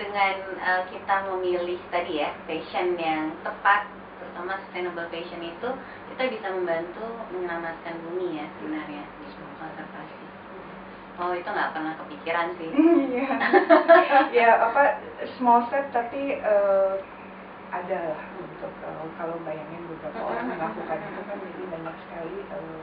dengan 0.00 0.34
uh, 0.64 0.82
kita 0.88 1.14
memilih 1.28 1.76
tadi 1.92 2.24
ya 2.24 2.32
fashion 2.48 2.96
yang 2.96 3.36
tepat 3.44 3.84
terutama 4.22 4.56
sustainable 4.64 5.08
fashion 5.12 5.44
itu 5.44 5.68
kita 6.14 6.22
bisa 6.32 6.46
membantu 6.48 7.04
menyelamatkan 7.34 8.00
bumi 8.06 8.40
ya 8.40 8.46
sebenarnya 8.56 9.02
konservasi 9.62 10.26
oh 11.22 11.32
itu 11.32 11.46
nggak 11.46 11.72
pernah 11.72 11.94
kepikiran 12.02 12.48
sih 12.58 12.70
iya 13.14 13.30
ya 14.34 14.48
apa 14.66 14.98
small 15.38 15.62
step 15.70 15.86
tapi 15.94 16.42
uh, 16.42 16.98
ada 17.72 17.98
lah 18.12 18.22
untuk 18.36 18.72
uh, 18.84 19.06
kalau 19.16 19.38
bayangin 19.46 19.86
beberapa 19.88 20.20
orang 20.20 20.50
melakukan 20.52 20.98
itu 21.00 21.22
kan 21.24 21.36
jadi 21.40 21.64
banyak 21.70 21.94
sekali 22.04 22.38
uh, 22.52 22.82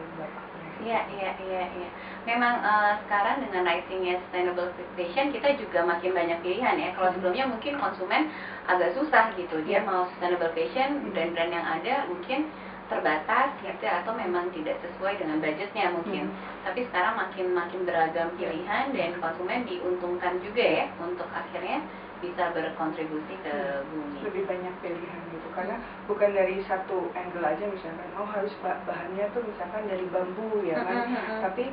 Iya, 0.79 1.11
iya, 1.11 1.31
iya, 1.43 1.63
iya. 1.75 1.89
Memang 2.23 2.63
uh, 2.63 2.95
sekarang 3.03 3.43
dengan 3.43 3.67
risingnya 3.67 4.15
sustainable 4.23 4.71
fashion 4.95 5.35
kita 5.35 5.59
juga 5.59 5.83
makin 5.83 6.15
banyak 6.15 6.39
pilihan 6.39 6.79
ya. 6.79 6.95
Kalau 6.95 7.11
sebelumnya 7.11 7.51
mungkin 7.51 7.75
konsumen 7.75 8.31
agak 8.63 8.95
susah 8.95 9.35
gitu. 9.35 9.59
Dia 9.67 9.83
yeah. 9.83 9.87
mau 9.87 10.07
sustainable 10.07 10.55
fashion, 10.55 11.11
brand-brand 11.11 11.51
yang 11.51 11.67
ada 11.67 12.07
mungkin 12.07 12.47
terbatas 12.89 13.53
gitu 13.61 13.85
atau 13.85 14.11
memang 14.17 14.49
tidak 14.51 14.81
sesuai 14.81 15.21
dengan 15.21 15.37
budgetnya 15.39 15.93
mungkin. 15.93 16.27
Hmm. 16.27 16.37
Tapi 16.65 16.89
sekarang 16.89 17.15
makin 17.15 17.47
makin 17.53 17.81
beragam 17.85 18.29
pilihan 18.35 18.91
dan 18.91 19.11
konsumen 19.21 19.63
diuntungkan 19.69 20.41
juga 20.41 20.65
ya 20.65 20.85
untuk 20.99 21.29
akhirnya 21.31 21.85
bisa 22.19 22.51
berkontribusi 22.51 23.33
ke 23.45 23.55
hmm. 23.55 23.85
bumi. 23.93 24.19
Lebih 24.25 24.43
banyak 24.49 24.73
pilihan 24.81 25.21
gitu 25.31 25.47
karena 25.53 25.77
bukan 26.09 26.29
dari 26.33 26.59
satu 26.65 27.13
angle 27.13 27.45
aja 27.45 27.63
misalkan 27.69 28.09
oh 28.17 28.27
harus 28.27 28.53
bahannya 28.61 29.25
tuh 29.31 29.45
misalkan 29.45 29.85
dari 29.87 30.05
bambu 30.09 30.65
ya 30.65 30.81
kan. 30.81 31.05
Hmm, 31.05 31.15
hmm, 31.15 31.25
hmm. 31.29 31.41
Tapi 31.45 31.65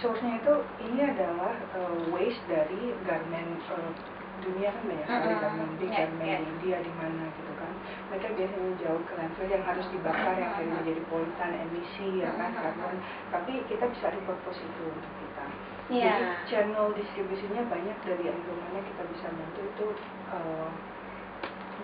source-nya 0.00 0.40
itu 0.40 0.54
ini 0.88 1.00
adalah 1.04 1.52
uh, 1.76 2.00
waste 2.10 2.40
dari 2.48 2.96
garment 3.04 3.60
uh, 3.68 3.92
dunia 4.42 4.72
kan 4.74 4.82
banyak 4.88 5.06
sekali 5.06 5.22
mm-hmm. 5.22 5.42
garment 5.44 5.72
di 5.76 5.86
yeah, 5.86 5.96
garment 6.00 6.26
yeah. 6.26 6.38
di 6.40 6.46
India 6.48 6.76
di 6.80 6.92
mana 6.96 7.22
gitu 7.28 7.51
kan 7.51 7.51
mereka 8.10 8.26
biasanya 8.36 8.72
jauh 8.82 9.02
ke 9.08 9.12
landfill 9.16 9.48
yang 9.50 9.64
harus 9.64 9.86
dibakar 9.90 10.34
yang 10.36 10.50
akhirnya 10.52 10.76
menjadi 10.82 11.02
polutan 11.08 11.50
emisi 11.54 12.08
ya 12.22 12.30
kan 12.36 12.50
karbon 12.54 12.96
tapi 13.32 13.52
kita 13.66 13.84
bisa 13.88 14.06
repurpose 14.12 14.60
itu 14.60 14.82
untuk 14.88 15.12
kita 15.22 15.44
yeah. 15.90 16.16
jadi 16.16 16.26
channel 16.48 16.94
distribusinya 16.94 17.62
banyak 17.66 17.96
dari 18.04 18.24
mana 18.30 18.78
kita 18.84 19.02
bisa 19.12 19.26
bantu 19.32 19.60
itu 19.64 19.86
uh, 20.32 20.68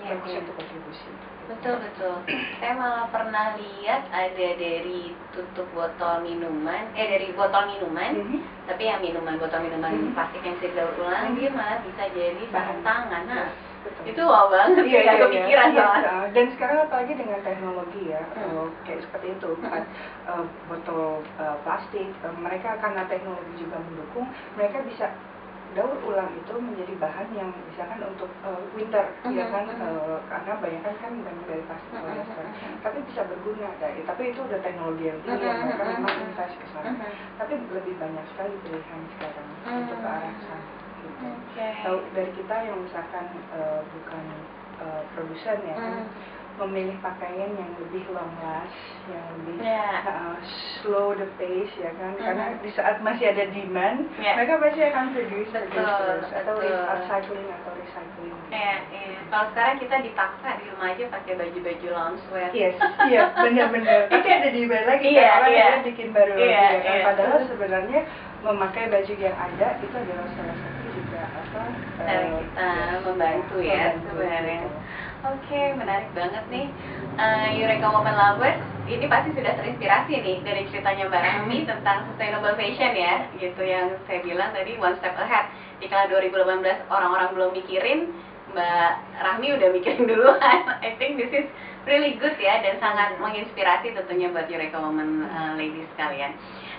yeah, 0.03 0.15
bagus 0.17 0.31
yeah. 0.33 0.41
untuk 0.43 0.55
kontribusi 0.57 1.11
betul 1.49 1.75
betul 1.81 2.15
saya 2.61 2.73
malah 2.77 3.09
pernah 3.09 3.57
lihat 3.57 4.05
ada 4.13 4.49
dari 4.61 5.17
tutup 5.33 5.65
botol 5.73 6.21
minuman 6.21 6.93
eh 6.93 7.09
dari 7.09 7.33
botol 7.33 7.73
minuman 7.73 8.13
mm 8.21 8.25
-hmm. 8.29 8.41
tapi 8.69 8.85
yang 8.85 9.01
minuman 9.01 9.41
botol 9.41 9.65
minuman 9.65 9.97
mm 9.97 10.01
-hmm. 10.13 10.15
plastik 10.15 10.45
yang 10.45 10.61
bisa 10.61 10.77
daur 10.77 10.93
ulang 11.01 11.09
mm 11.09 11.29
-hmm. 11.33 11.39
dia 11.41 11.51
malah 11.57 11.79
bisa 11.81 12.05
jadi 12.13 12.43
bahan 12.53 12.79
tangan 12.85 13.25
nah 13.25 13.49
Betul. 13.49 13.68
Itu 14.09 14.23
wow 14.25 14.47
banget 14.49 14.85
iya, 14.89 15.01
ya, 15.05 15.15
kepikiran 15.21 15.69
iya, 15.77 15.89
iya. 16.01 16.17
dan 16.33 16.47
sekarang 16.57 16.79
apalagi 16.89 17.13
dengan 17.13 17.41
teknologi 17.45 18.03
ya 18.09 18.23
hmm. 18.25 18.57
uh, 18.57 18.69
kayak 18.89 19.05
seperti 19.05 19.37
itu 19.37 19.51
kan 19.61 19.85
uh, 20.25 20.45
botol 20.67 21.21
uh, 21.37 21.57
plastik 21.63 22.09
uh, 22.25 22.35
mereka 22.41 22.81
karena 22.81 23.05
teknologi 23.07 23.53
juga 23.61 23.77
mendukung 23.85 24.27
mereka 24.57 24.81
bisa 24.89 25.13
daur 25.77 26.01
ulang 26.09 26.33
itu 26.33 26.55
menjadi 26.57 26.97
bahan 26.97 27.29
yang 27.37 27.53
misalkan 27.69 28.01
untuk 28.01 28.31
uh, 28.41 28.57
winter 28.73 29.05
uh 29.05 29.29
-huh, 29.29 29.37
ya 29.37 29.45
kan 29.53 29.69
uh 29.69 29.85
uh, 29.85 30.17
karena 30.33 30.53
banyak 30.65 30.83
kan 30.97 31.13
banyak 31.13 31.45
dari 31.45 31.63
plastik 31.69 31.93
uh 31.93 32.09
-huh. 32.09 32.49
tapi 32.81 32.99
bisa 33.05 33.21
berguna 33.29 33.69
dari 33.77 34.01
tapi 34.09 34.33
itu 34.33 34.41
udah 34.41 34.61
teknologi 34.65 35.13
yang 35.13 35.21
tinggi 35.23 35.45
uh 35.45 35.53
-huh, 35.53 35.65
mereka 35.69 35.85
memang 36.01 36.17
invest 36.25 36.55
ke 36.57 36.67
sana 36.73 36.91
-huh. 36.97 37.13
tapi 37.37 37.53
lebih 37.69 37.95
banyak 38.01 38.25
sekali 38.33 38.55
pilihan 38.65 39.01
sekarang 39.21 39.49
-huh. 39.69 39.81
untuk 39.85 39.99
ke 40.01 40.09
arah 40.09 40.35
sana 40.49 40.78
okay. 41.21 41.73
Tahu 41.85 41.99
dari 42.15 42.31
kita 42.35 42.57
yang 42.67 42.79
misalkan 42.83 43.27
uh, 43.55 43.81
bukan 43.83 44.25
uh, 44.83 45.03
produsen 45.15 45.59
ya 45.67 45.75
-huh. 45.75 45.83
kan 45.83 46.07
memilih 46.59 46.99
pakaian 46.99 47.55
yang 47.55 47.71
lebih 47.79 48.03
long 48.11 48.35
last, 48.43 48.75
yang 49.07 49.23
lebih 49.39 49.63
yeah. 49.63 50.03
uh, 50.03 50.37
slow 50.79 51.15
the 51.15 51.31
pace 51.39 51.71
ya 51.79 51.95
kan, 51.95 52.19
mm 52.19 52.27
karena 52.29 52.47
di 52.61 52.71
saat 52.75 52.99
masih 53.01 53.31
ada 53.31 53.47
demand, 53.55 54.11
yeah. 54.19 54.35
mereka 54.35 54.59
pasti 54.59 54.83
akan 54.83 55.15
produce 55.15 55.51
betul, 55.55 55.71
betul. 55.71 56.19
atau 56.35 56.55
upcycling 56.99 57.49
atau 57.63 57.71
recycling. 57.79 58.35
Yeah, 58.51 58.77
yeah. 58.91 59.23
Kalau 59.31 59.47
sekarang 59.55 59.77
kita 59.81 59.97
dipaksa 60.03 60.49
di 60.59 60.65
rumah 60.75 60.89
aja 60.93 61.05
pakai 61.09 61.33
baju-baju 61.39 61.87
loungewear. 61.95 62.51
Yes, 62.53 62.77
iya, 63.07 63.23
benar-benar. 63.39 64.01
Tapi 64.11 64.29
ada 64.29 64.49
di 64.51 64.61
bawah 64.67 64.85
lagi, 64.91 65.09
yeah, 65.15 65.39
orang 65.39 65.53
yeah. 65.55 65.81
bikin 65.87 66.09
baru 66.11 66.33
yeah, 66.37 66.43
lagi 66.43 66.59
ya 66.59 66.79
kan. 66.83 66.93
Yeah. 66.93 67.07
Padahal 67.07 67.39
sebenarnya 67.47 68.01
memakai 68.43 68.85
baju 68.91 69.15
yang 69.15 69.37
ada 69.37 69.69
itu 69.79 69.95
adalah 69.95 70.27
salah 70.35 70.57
satu 70.59 70.88
juga 70.99 71.23
apa? 71.23 71.63
Cara 72.03 72.27
uh, 72.27 72.39
kita 72.43 72.67
ya, 72.67 72.99
membantu 73.07 73.57
ya 73.63 73.85
sebenarnya. 74.03 74.61
Oke, 75.19 75.51
okay, 75.51 75.67
menarik 75.75 76.11
banget 76.15 76.45
nih. 76.51 76.67
Uh, 77.19 77.49
Eureka 77.59 77.91
Woman 77.91 78.15
Lovers, 78.15 78.63
ini 78.87 79.07
pasti 79.11 79.35
sudah 79.35 79.51
terinspirasi 79.59 80.15
nih 80.15 80.39
dari 80.47 80.63
ceritanya 80.71 81.11
Mbak 81.11 81.23
Rahmi 81.27 81.59
tentang 81.67 82.07
sustainable 82.07 82.55
fashion 82.55 82.95
ya, 82.95 83.27
gitu 83.35 83.63
yang 83.67 83.99
saya 84.07 84.23
bilang 84.23 84.55
tadi 84.55 84.79
one 84.79 84.95
step 85.03 85.19
ahead. 85.19 85.51
Di 85.83 85.91
kala 85.91 86.07
2018 86.11 86.87
orang-orang 86.87 87.29
belum 87.35 87.51
mikirin, 87.55 88.15
Mbak 88.55 88.91
Rahmi 89.19 89.47
udah 89.59 89.69
mikirin 89.75 90.07
duluan. 90.11 90.59
I 90.83 90.95
think 91.03 91.19
this 91.19 91.35
is 91.35 91.47
really 91.87 92.15
good 92.21 92.39
ya 92.39 92.63
dan 92.63 92.79
sangat 92.79 93.19
menginspirasi 93.19 93.97
tentunya 93.97 94.31
buat 94.31 94.47
Eureka 94.47 94.79
Woman 94.79 95.27
uh, 95.27 95.53
ladies 95.59 95.89
sekalian. 95.99 96.37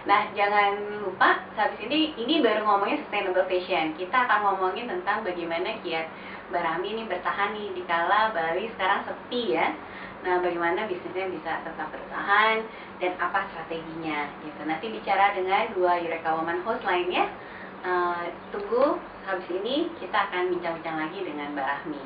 Nah, 0.08 0.32
jangan 0.32 0.80
lupa 1.04 1.44
habis 1.60 1.80
ini 1.84 2.16
ini 2.16 2.40
baru 2.40 2.64
ngomongin 2.64 3.04
sustainable 3.04 3.48
fashion. 3.52 3.96
Kita 4.00 4.16
akan 4.28 4.40
ngomongin 4.48 4.88
tentang 4.88 5.28
bagaimana 5.28 5.76
kiat 5.84 6.08
Mbak 6.50 6.64
Rami 6.66 6.88
ini 6.96 7.04
bertahan 7.06 7.52
nih 7.54 7.68
di 7.76 7.84
kala 7.86 8.32
Bali 8.32 8.72
sekarang 8.76 9.04
sepi 9.06 9.60
ya. 9.60 9.76
Nah, 10.20 10.44
bagaimana 10.44 10.88
bisnisnya 10.88 11.32
bisa 11.32 11.52
tetap 11.64 11.88
bertahan 11.92 12.64
dan 13.00 13.12
apa 13.20 13.48
strateginya 13.52 14.28
gitu. 14.44 14.62
Nanti 14.68 14.86
bicara 14.92 15.36
dengan 15.36 15.72
dua 15.76 16.00
Eureka 16.00 16.36
Woman 16.36 16.60
host 16.68 16.84
lainnya. 16.84 17.32
Uh, 17.80 18.28
tunggu 18.52 19.00
habis 19.24 19.48
ini 19.56 19.88
kita 20.04 20.28
akan 20.28 20.52
bincang-bincang 20.52 21.00
lagi 21.00 21.20
dengan 21.24 21.56
Mbak 21.56 21.68
Rahmi. 21.68 22.02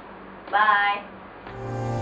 Bye. 0.54 1.93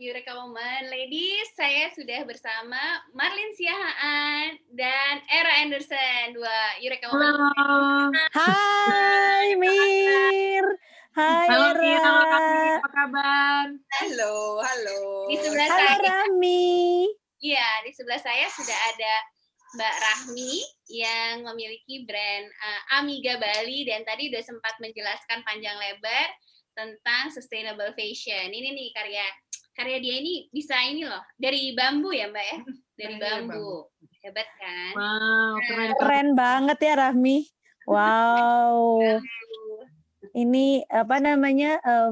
Eureka 0.00 0.32
Woman. 0.40 0.88
Ladies, 0.88 1.52
saya 1.52 1.92
sudah 1.92 2.24
bersama 2.24 2.80
Marlin 3.12 3.52
Siahaan 3.52 4.56
dan 4.72 5.20
Era 5.28 5.60
Anderson, 5.60 6.32
dua 6.32 6.80
Eureka 6.80 7.12
Woman. 7.12 7.36
Halo. 7.36 8.08
Hai, 8.32 9.52
Mir. 9.60 10.64
Hai, 11.12 11.44
halo, 11.44 11.76
Era. 11.76 12.00
Halo, 12.00 12.80
apa 12.80 12.90
kabar? 12.94 13.66
Halo, 14.00 14.36
halo. 14.64 15.00
Di 15.28 15.36
sebelah 15.44 15.68
halo, 15.68 15.76
saya. 15.76 15.96
Rami. 16.00 17.04
Iya, 17.42 17.68
di 17.84 17.90
sebelah 17.92 18.20
saya 18.22 18.46
sudah 18.48 18.78
ada 18.96 19.14
Mbak 19.72 19.96
Rahmi 20.04 20.52
yang 20.88 21.48
memiliki 21.48 22.04
brand 22.08 22.48
uh, 22.48 23.00
Amiga 23.00 23.36
Bali 23.40 23.84
dan 23.88 24.04
tadi 24.08 24.32
sudah 24.32 24.44
sempat 24.44 24.76
menjelaskan 24.80 25.44
panjang 25.44 25.76
lebar 25.76 26.28
tentang 26.72 27.28
sustainable 27.28 27.92
fashion. 27.92 28.48
Ini 28.52 28.68
nih 28.72 28.88
karya 28.96 29.24
karya 29.72 29.98
dia 30.00 30.14
ini 30.20 30.52
bisa 30.52 30.76
ini 30.84 31.08
loh 31.08 31.22
dari 31.40 31.72
bambu 31.72 32.12
ya 32.12 32.28
mbak 32.28 32.44
ya 32.44 32.58
dari 32.96 33.14
bambu. 33.18 33.88
Hebat 34.22 34.48
kan? 34.54 34.92
Wow, 34.94 35.54
keren. 35.66 35.90
Keren 35.98 36.28
banget 36.38 36.78
ya 36.78 36.94
Rahmi. 36.94 37.42
Wow. 37.90 39.02
Ini 40.30 40.86
apa 40.86 41.18
namanya 41.18 41.82
eh, 41.82 42.10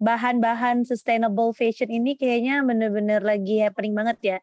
bahan-bahan 0.00 0.88
sustainable 0.88 1.52
fashion 1.52 1.92
ini 1.92 2.16
kayaknya 2.16 2.64
bener-bener 2.64 3.20
lagi 3.20 3.60
happening 3.60 3.92
banget 3.92 4.18
ya. 4.24 4.38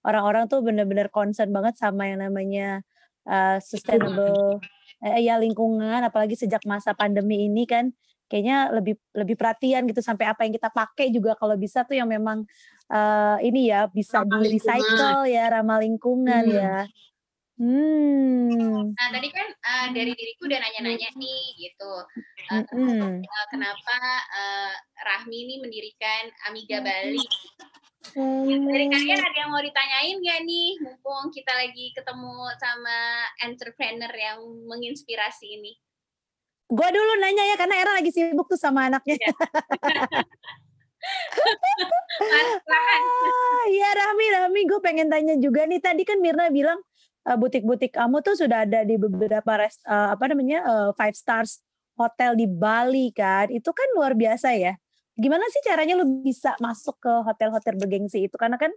Orang-orang 0.00 0.48
tuh 0.48 0.64
bener-bener 0.64 1.12
concern 1.12 1.52
banget 1.52 1.76
sama 1.76 2.08
yang 2.08 2.24
namanya 2.24 2.80
eh, 3.28 3.60
sustainable 3.60 4.64
eh, 5.04 5.20
ya 5.20 5.36
lingkungan 5.36 6.00
apalagi 6.00 6.40
sejak 6.40 6.64
masa 6.64 6.96
pandemi 6.96 7.44
ini 7.44 7.68
kan 7.68 7.92
kayaknya 8.26 8.72
lebih 8.72 8.94
lebih 9.12 9.36
perhatian 9.36 9.84
gitu 9.86 10.00
sampai 10.00 10.28
apa 10.28 10.48
yang 10.48 10.54
kita 10.56 10.72
pakai 10.72 11.12
juga 11.12 11.36
kalau 11.36 11.54
bisa 11.54 11.84
tuh 11.84 11.96
yang 11.96 12.08
memang 12.08 12.44
eh, 12.88 13.36
ini 13.44 13.70
ya 13.70 13.86
bisa 13.88 14.24
Ramah 14.24 14.40
di 14.40 14.46
recycle 14.56 15.22
ya 15.28 15.44
ramah 15.52 15.78
lingkungan 15.80 16.44
Hmm. 16.44 16.56
ya. 16.56 16.78
Hmm. 17.54 18.90
Nah, 18.98 19.08
tadi 19.14 19.30
kan 19.30 19.46
eh, 19.46 19.86
dari 19.94 20.10
diriku 20.10 20.50
udah 20.50 20.58
nanya-nanya 20.58 21.14
nih 21.14 21.44
gitu. 21.54 21.94
Mm-mm. 22.50 23.22
eh, 23.22 23.46
kenapa 23.46 23.96
eh, 24.34 24.74
Rahmi 25.06 25.36
ini 25.46 25.54
mendirikan 25.62 26.34
Amiga 26.50 26.82
Bali? 26.82 27.22
Hmm. 28.12 28.68
Dari 28.68 28.86
kalian 28.90 29.22
ada 29.22 29.38
yang 29.38 29.50
mau 29.54 29.62
ditanyain 29.62 30.18
gak 30.18 30.40
nih? 30.44 30.70
Mumpung 30.82 31.30
kita 31.30 31.54
lagi 31.54 31.94
ketemu 31.94 32.36
sama 32.58 32.98
entrepreneur 33.46 34.12
yang 34.12 34.42
menginspirasi 34.66 35.46
ini. 35.56 35.72
Gua 36.70 36.88
dulu 36.88 37.12
nanya 37.20 37.44
ya 37.52 37.56
karena 37.60 37.74
Era 37.76 37.92
lagi 37.96 38.10
sibuk 38.10 38.48
tuh 38.48 38.58
sama 38.58 38.88
anaknya. 38.88 39.20
Silahkan. 42.20 43.00
Ah, 43.04 43.64
Iya 43.68 43.88
Rahmi, 43.92 44.26
Rahmi, 44.32 44.60
gue 44.68 44.80
pengen 44.80 45.08
tanya 45.12 45.34
juga 45.36 45.68
nih. 45.68 45.80
Tadi 45.80 46.02
kan 46.06 46.18
Mirna 46.20 46.48
bilang 46.48 46.80
eh, 47.28 47.36
butik-butik 47.36 47.96
kamu 47.96 48.20
tuh 48.24 48.36
sudah 48.36 48.64
ada 48.64 48.84
di 48.84 48.96
beberapa 48.96 49.52
rest, 49.60 49.84
eh, 49.84 50.08
apa 50.14 50.24
namanya 50.32 50.64
eh, 50.64 50.90
five 50.96 51.16
stars 51.16 51.60
hotel 51.96 52.36
di 52.38 52.48
Bali 52.48 53.12
kan. 53.12 53.48
Itu 53.52 53.72
kan 53.76 53.88
luar 53.96 54.16
biasa 54.16 54.56
ya. 54.56 54.74
Gimana 55.14 55.46
sih 55.52 55.62
caranya 55.62 55.94
lu 55.94 56.24
bisa 56.26 56.58
masuk 56.58 56.98
ke 56.98 57.12
hotel-hotel 57.22 57.78
bergengsi 57.78 58.26
itu? 58.26 58.34
Karena 58.34 58.58
kan 58.58 58.72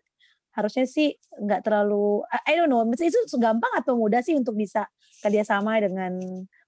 harusnya 0.53 0.85
sih 0.89 1.13
nggak 1.37 1.65
terlalu, 1.65 2.25
I 2.49 2.57
don't 2.57 2.69
know, 2.69 2.81
maksudnya 2.81 3.13
itu 3.13 3.37
gampang 3.37 3.69
atau 3.77 3.93
mudah 3.93 4.25
sih 4.25 4.33
untuk 4.33 4.57
bisa 4.57 4.89
kerjasama 5.21 5.77
dengan 5.81 6.17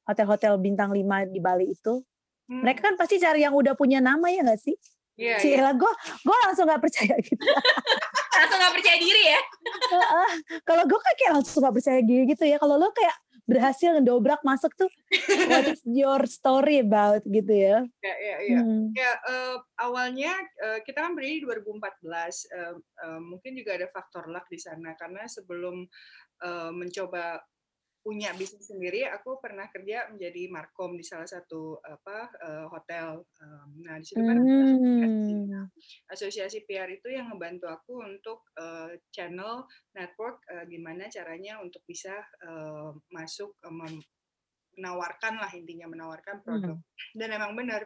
hotel-hotel 0.09 0.57
bintang 0.57 0.89
5 0.89 1.29
di 1.29 1.37
Bali 1.37 1.77
itu? 1.77 2.01
Hmm, 2.49 2.65
Mereka 2.65 2.81
kan 2.81 2.95
pasti 2.97 3.21
cari 3.21 3.45
yang 3.45 3.53
udah 3.53 3.77
punya 3.77 4.01
nama 4.01 4.25
ya 4.33 4.41
nggak 4.41 4.57
sih? 4.57 4.73
iya, 5.19 5.37
Si 5.37 5.53
iya. 5.53 5.61
Ella, 5.61 5.77
gue 5.77 5.91
gue 6.25 6.37
langsung 6.49 6.65
nggak 6.65 6.81
percaya 6.81 7.13
gitu. 7.21 7.37
Langsung 8.39 8.55
gak 8.55 8.71
percaya 8.71 8.95
diri 8.95 9.23
ya? 9.35 9.41
Heeh. 9.91 10.29
Kalau 10.63 10.83
gue 10.87 10.95
kan 10.95 11.13
kayak 11.19 11.31
langsung 11.35 11.59
gak 11.59 11.75
percaya 11.75 11.99
diri 11.99 12.23
gitu 12.23 12.47
ya. 12.47 12.55
Kalau 12.55 12.79
lo 12.79 12.87
kayak 12.95 13.11
berhasil 13.43 13.99
ngedobrak 13.99 14.39
masuk 14.47 14.71
tuh, 14.79 14.87
what 15.51 15.67
is 15.67 15.83
your 15.83 16.23
story 16.23 16.79
about 16.79 17.19
gitu 17.27 17.51
ya? 17.51 17.83
Iya, 17.99 18.15
iya, 18.15 18.37
iya. 18.47 18.59
Hmm. 18.63 18.95
Ya, 18.95 19.11
eh, 19.27 19.55
awalnya 19.83 20.31
eh, 20.39 20.79
kita 20.87 21.03
kan 21.03 21.19
berdiri 21.19 21.43
2014. 21.43 22.47
eh, 22.47 22.79
eh, 22.79 23.19
mungkin 23.19 23.59
juga 23.59 23.75
ada 23.75 23.91
faktor 23.91 24.31
luck 24.31 24.47
di 24.47 24.55
sana 24.61 24.95
karena 24.95 25.27
sebelum 25.27 25.83
eh, 26.39 26.71
mencoba 26.71 27.43
punya 27.99 28.31
bisnis 28.33 28.71
sendiri, 28.71 29.03
aku 29.05 29.37
pernah 29.43 29.67
kerja 29.67 30.07
menjadi 30.09 30.47
markom 30.47 30.95
di 30.95 31.03
salah 31.03 31.27
satu 31.27 31.77
apa 31.83 32.17
eh, 32.39 32.65
hotel. 32.71 33.21
Nah, 33.83 33.95
di 33.99 34.05
situ 34.07 34.21
kan. 34.23 34.37
Hmm. 34.39 35.67
asosiasi 36.11 36.65
PR 36.67 36.89
itu 36.91 37.11
yang 37.11 37.31
ngebantu 37.31 37.67
aku 37.69 38.01
untuk 38.01 38.47
eh, 38.57 38.97
channel 39.11 39.67
network 39.93 40.43
eh, 40.47 40.65
gimana 40.67 41.11
caranya 41.11 41.59
untuk 41.59 41.83
bisa 41.85 42.15
eh, 42.43 42.91
masuk 43.11 43.55
mem- 43.69 44.05
menawarkan 44.79 45.35
lah 45.35 45.51
intinya 45.51 45.91
menawarkan 45.91 46.39
produk 46.39 46.79
dan 47.11 47.29
emang 47.35 47.51
benar 47.51 47.83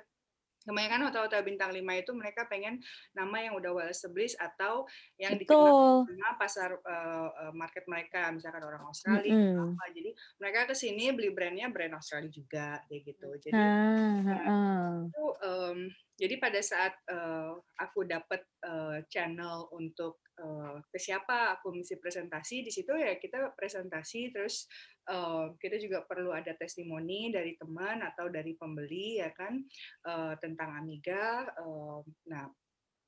kebanyakan 0.63 1.11
hotel-hotel 1.11 1.41
bintang 1.43 1.71
5 1.75 1.83
itu 1.83 2.11
mereka 2.15 2.47
pengen 2.47 2.79
nama 3.11 3.37
yang 3.43 3.53
udah 3.59 3.71
well 3.75 3.91
established 3.91 4.39
atau 4.39 4.87
yang 5.19 5.35
dikenal 5.35 6.07
sama 6.07 6.29
pasar 6.39 6.69
eh, 6.79 7.51
market 7.53 7.83
mereka 7.87 8.31
misalkan 8.31 8.63
orang 8.63 8.83
Australia 8.87 9.35
Mm-mm. 9.35 9.75
apa 9.75 9.85
jadi 9.91 10.11
mereka 10.39 10.59
ke 10.71 10.75
sini 10.75 11.11
beli 11.11 11.35
brandnya 11.35 11.67
brand 11.69 11.99
Australia 11.99 12.31
juga 12.31 12.79
kayak 12.87 13.01
gitu 13.03 13.29
jadi 13.43 13.61
Ah, 13.63 14.19
ah. 14.47 14.93
itu 15.03 15.25
em, 15.43 15.77
jadi 16.15 16.35
pada 16.39 16.59
saat 16.63 16.93
eh, 17.11 17.51
aku 17.79 18.07
dapat 18.07 18.41
eh, 18.63 18.97
channel 19.11 19.67
untuk 19.75 20.23
eh, 20.43 20.75
ke 20.91 20.99
siapa 20.99 21.55
aku 21.55 21.71
mesti 21.71 21.95
presentasi 21.95 22.67
di 22.67 22.71
situ 22.71 22.91
ya 22.91 23.15
kita 23.15 23.55
presentasi 23.55 24.35
terus 24.35 24.67
eh, 25.07 25.55
kita 25.55 25.79
juga 25.79 26.03
perlu 26.03 26.35
ada 26.35 26.51
testimoni 26.53 27.31
dari 27.31 27.55
teman 27.55 28.03
atau 28.03 28.27
dari 28.27 28.53
pembeli 28.59 29.23
ya 29.23 29.31
kan 29.31 29.55
eh, 30.03 30.33
tentang 30.43 30.83
Amiga 30.83 31.47
eh, 31.47 31.99
nah 32.27 32.45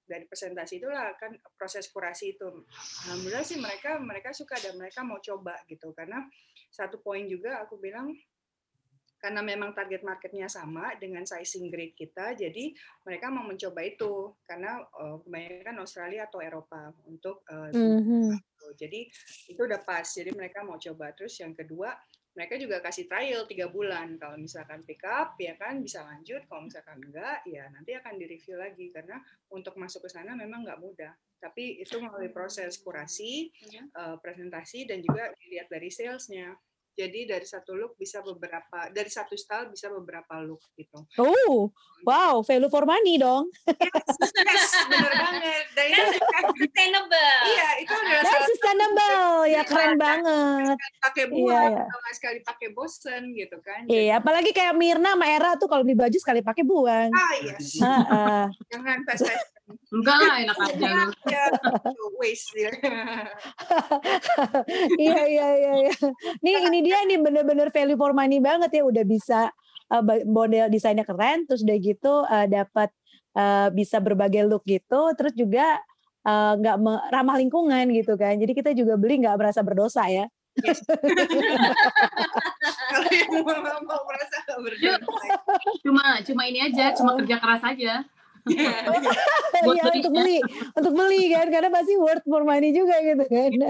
dari 0.05 0.25
presentasi 0.29 0.77
itulah 0.77 1.17
kan 1.17 1.33
proses 1.57 1.89
kurasi 1.89 2.37
itu. 2.37 2.45
Alhamdulillah 3.09 3.41
sih 3.41 3.57
mereka 3.57 3.97
mereka 3.97 4.29
suka 4.37 4.53
dan 4.61 4.77
mereka 4.77 5.01
mau 5.01 5.17
coba 5.17 5.57
gitu. 5.65 5.91
Karena 5.97 6.21
satu 6.69 7.01
poin 7.01 7.25
juga 7.25 7.65
aku 7.65 7.81
bilang 7.81 8.13
karena 9.25 9.41
memang 9.41 9.73
target 9.73 10.05
marketnya 10.05 10.45
sama 10.45 10.93
dengan 11.01 11.25
sizing 11.25 11.73
grade 11.73 11.97
kita, 11.97 12.37
jadi 12.37 12.77
mereka 13.01 13.33
mau 13.33 13.41
mencoba 13.41 13.81
itu 13.81 14.37
karena 14.45 14.85
eh, 14.85 15.17
kebanyakan 15.25 15.81
Australia 15.81 16.29
atau 16.29 16.45
Eropa 16.45 16.93
untuk 17.09 17.41
Mhm. 17.49 18.37
gitu. 18.37 18.67
Jadi 18.77 19.01
itu 19.49 19.61
udah 19.65 19.81
pas. 19.81 20.05
Jadi 20.05 20.29
mereka 20.29 20.61
mau 20.61 20.77
coba. 20.77 21.09
Terus 21.17 21.33
yang 21.41 21.57
kedua, 21.57 21.97
mereka 22.37 22.59
juga 22.61 22.83
kasih 22.83 23.09
trial 23.09 23.49
tiga 23.49 23.65
bulan. 23.71 24.21
Kalau 24.21 24.37
misalkan 24.37 24.85
pick 24.85 25.01
up, 25.07 25.33
ya 25.41 25.57
kan 25.57 25.81
bisa 25.81 26.05
lanjut. 26.05 26.45
Kalau 26.45 26.69
misalkan 26.69 27.01
enggak, 27.01 27.41
ya 27.49 27.65
nanti 27.73 27.97
akan 27.97 28.13
direview 28.21 28.61
lagi 28.61 28.93
karena 28.93 29.17
untuk 29.49 29.73
masuk 29.79 30.05
ke 30.05 30.09
sana 30.13 30.37
memang 30.37 30.61
nggak 30.67 30.77
mudah. 30.77 31.17
Tapi 31.41 31.81
itu 31.81 31.97
melalui 31.97 32.29
proses 32.29 32.77
kurasi, 32.77 33.49
eh, 33.89 34.15
presentasi 34.21 34.85
dan 34.85 35.01
juga 35.01 35.33
dilihat 35.41 35.67
dari 35.71 35.89
salesnya. 35.89 36.53
Jadi 36.95 37.27
dari 37.27 37.43
satu 37.43 37.75
look 37.75 37.99
bisa 37.99 38.23
beberapa, 38.23 38.87
dari 38.87 39.11
satu 39.11 39.35
style 39.35 39.67
bisa 39.67 39.91
beberapa 39.91 40.39
look 40.39 40.63
gitu. 40.73 41.03
Oh, 41.19 41.67
wow, 42.01 42.39
value 42.39 42.71
for 42.71 42.87
money 42.87 43.19
dong. 43.19 43.51
Yes, 43.67 44.71
bener 44.87 45.11
banget. 45.11 45.63
Dan 45.75 45.85
itu 45.91 46.03
Sustainable. 46.55 47.35
iya, 47.45 47.69
itu 47.83 47.91
adalah 47.91 48.23
Dan 48.23 48.31
salah 48.31 48.47
sustainable, 48.47 49.19
ya 49.45 49.61
keren 49.67 49.93
banget. 49.99 50.75
satu 50.79 50.97
pakai 51.03 51.23
Iya, 51.25 51.31
buang 51.35 51.67
iya. 51.67 51.83
atau 51.83 51.97
nggak 51.99 52.15
sekali 52.15 52.39
pakai 52.41 52.67
bosen 52.71 53.21
gitu 53.35 53.57
kan. 53.59 53.81
Iya, 53.85 54.13
apalagi 54.17 54.51
kayak 54.51 54.73
Mirna 54.73 55.19
sama 55.19 55.27
Era 55.27 55.51
tuh 55.55 55.67
kalau 55.67 55.83
beli 55.83 55.99
baju 55.99 56.15
sekali 56.15 56.39
pakai 56.39 56.63
buang. 56.63 57.11
ah 57.11 57.33
yes, 57.43 57.75
Heeh. 57.75 58.43
jangan 58.71 58.97
fast 59.03 59.27
fashion. 59.27 59.75
Enggak 59.95 60.17
lah, 60.19 60.35
enak 60.43 60.57
aja 60.59 60.87
lu. 60.91 61.07
Ya, 61.31 61.43
itu 61.55 62.03
waste 62.19 62.51
ya. 62.59 62.71
iya 65.07 65.21
iya 65.23 65.47
iya 65.55 65.73
iya. 65.87 65.93
Nih 66.43 66.67
ini 66.67 66.83
dia 66.83 66.99
nih 67.07 67.15
bener-bener 67.23 67.71
value 67.71 67.95
for 67.95 68.11
money 68.11 68.43
banget 68.43 68.75
ya 68.75 68.83
udah 68.83 69.07
bisa 69.07 69.47
uh, 69.87 70.03
model 70.27 70.67
desainnya 70.67 71.07
keren 71.07 71.47
terus 71.47 71.63
udah 71.63 71.77
gitu 71.79 72.27
uh, 72.27 72.43
dapat 72.43 72.91
uh, 73.39 73.71
bisa 73.71 74.03
berbagai 74.03 74.43
look 74.43 74.67
gitu 74.67 75.15
terus 75.15 75.31
juga 75.31 75.79
uh, 76.27 76.59
nggak 76.59 76.75
me- 76.81 77.03
ramah 77.13 77.37
lingkungan 77.39 77.87
gitu 77.95 78.19
kan. 78.19 78.35
Jadi 78.35 78.51
kita 78.51 78.75
juga 78.75 78.99
beli 78.99 79.23
nggak 79.23 79.37
merasa 79.39 79.63
berdosa 79.63 80.03
ya. 80.11 80.27
Kalau 82.95 83.09
yang 83.11 83.43
mau, 83.43 83.79
mau 83.83 84.01
merasa 84.07 84.35
nggak 84.43 84.59
berdamai. 84.59 85.29
Cuma 85.83 86.05
cuma 86.23 86.41
ini 86.47 86.59
aja, 86.63 86.95
cuma 86.95 87.19
kerja 87.19 87.35
keras 87.39 87.63
aja. 87.63 87.93
Buat 89.65 89.75
Iya 89.75 89.83
beli. 89.87 89.97
untuk 90.01 90.13
beli 90.13 90.37
untuk 90.75 90.93
beli 90.93 91.21
kan 91.33 91.47
karena 91.49 91.69
pasti 91.73 91.93
worth 91.97 92.25
for 92.27 92.43
money 92.45 92.69
juga 92.75 92.95
gitu 93.01 93.25
kan. 93.25 93.51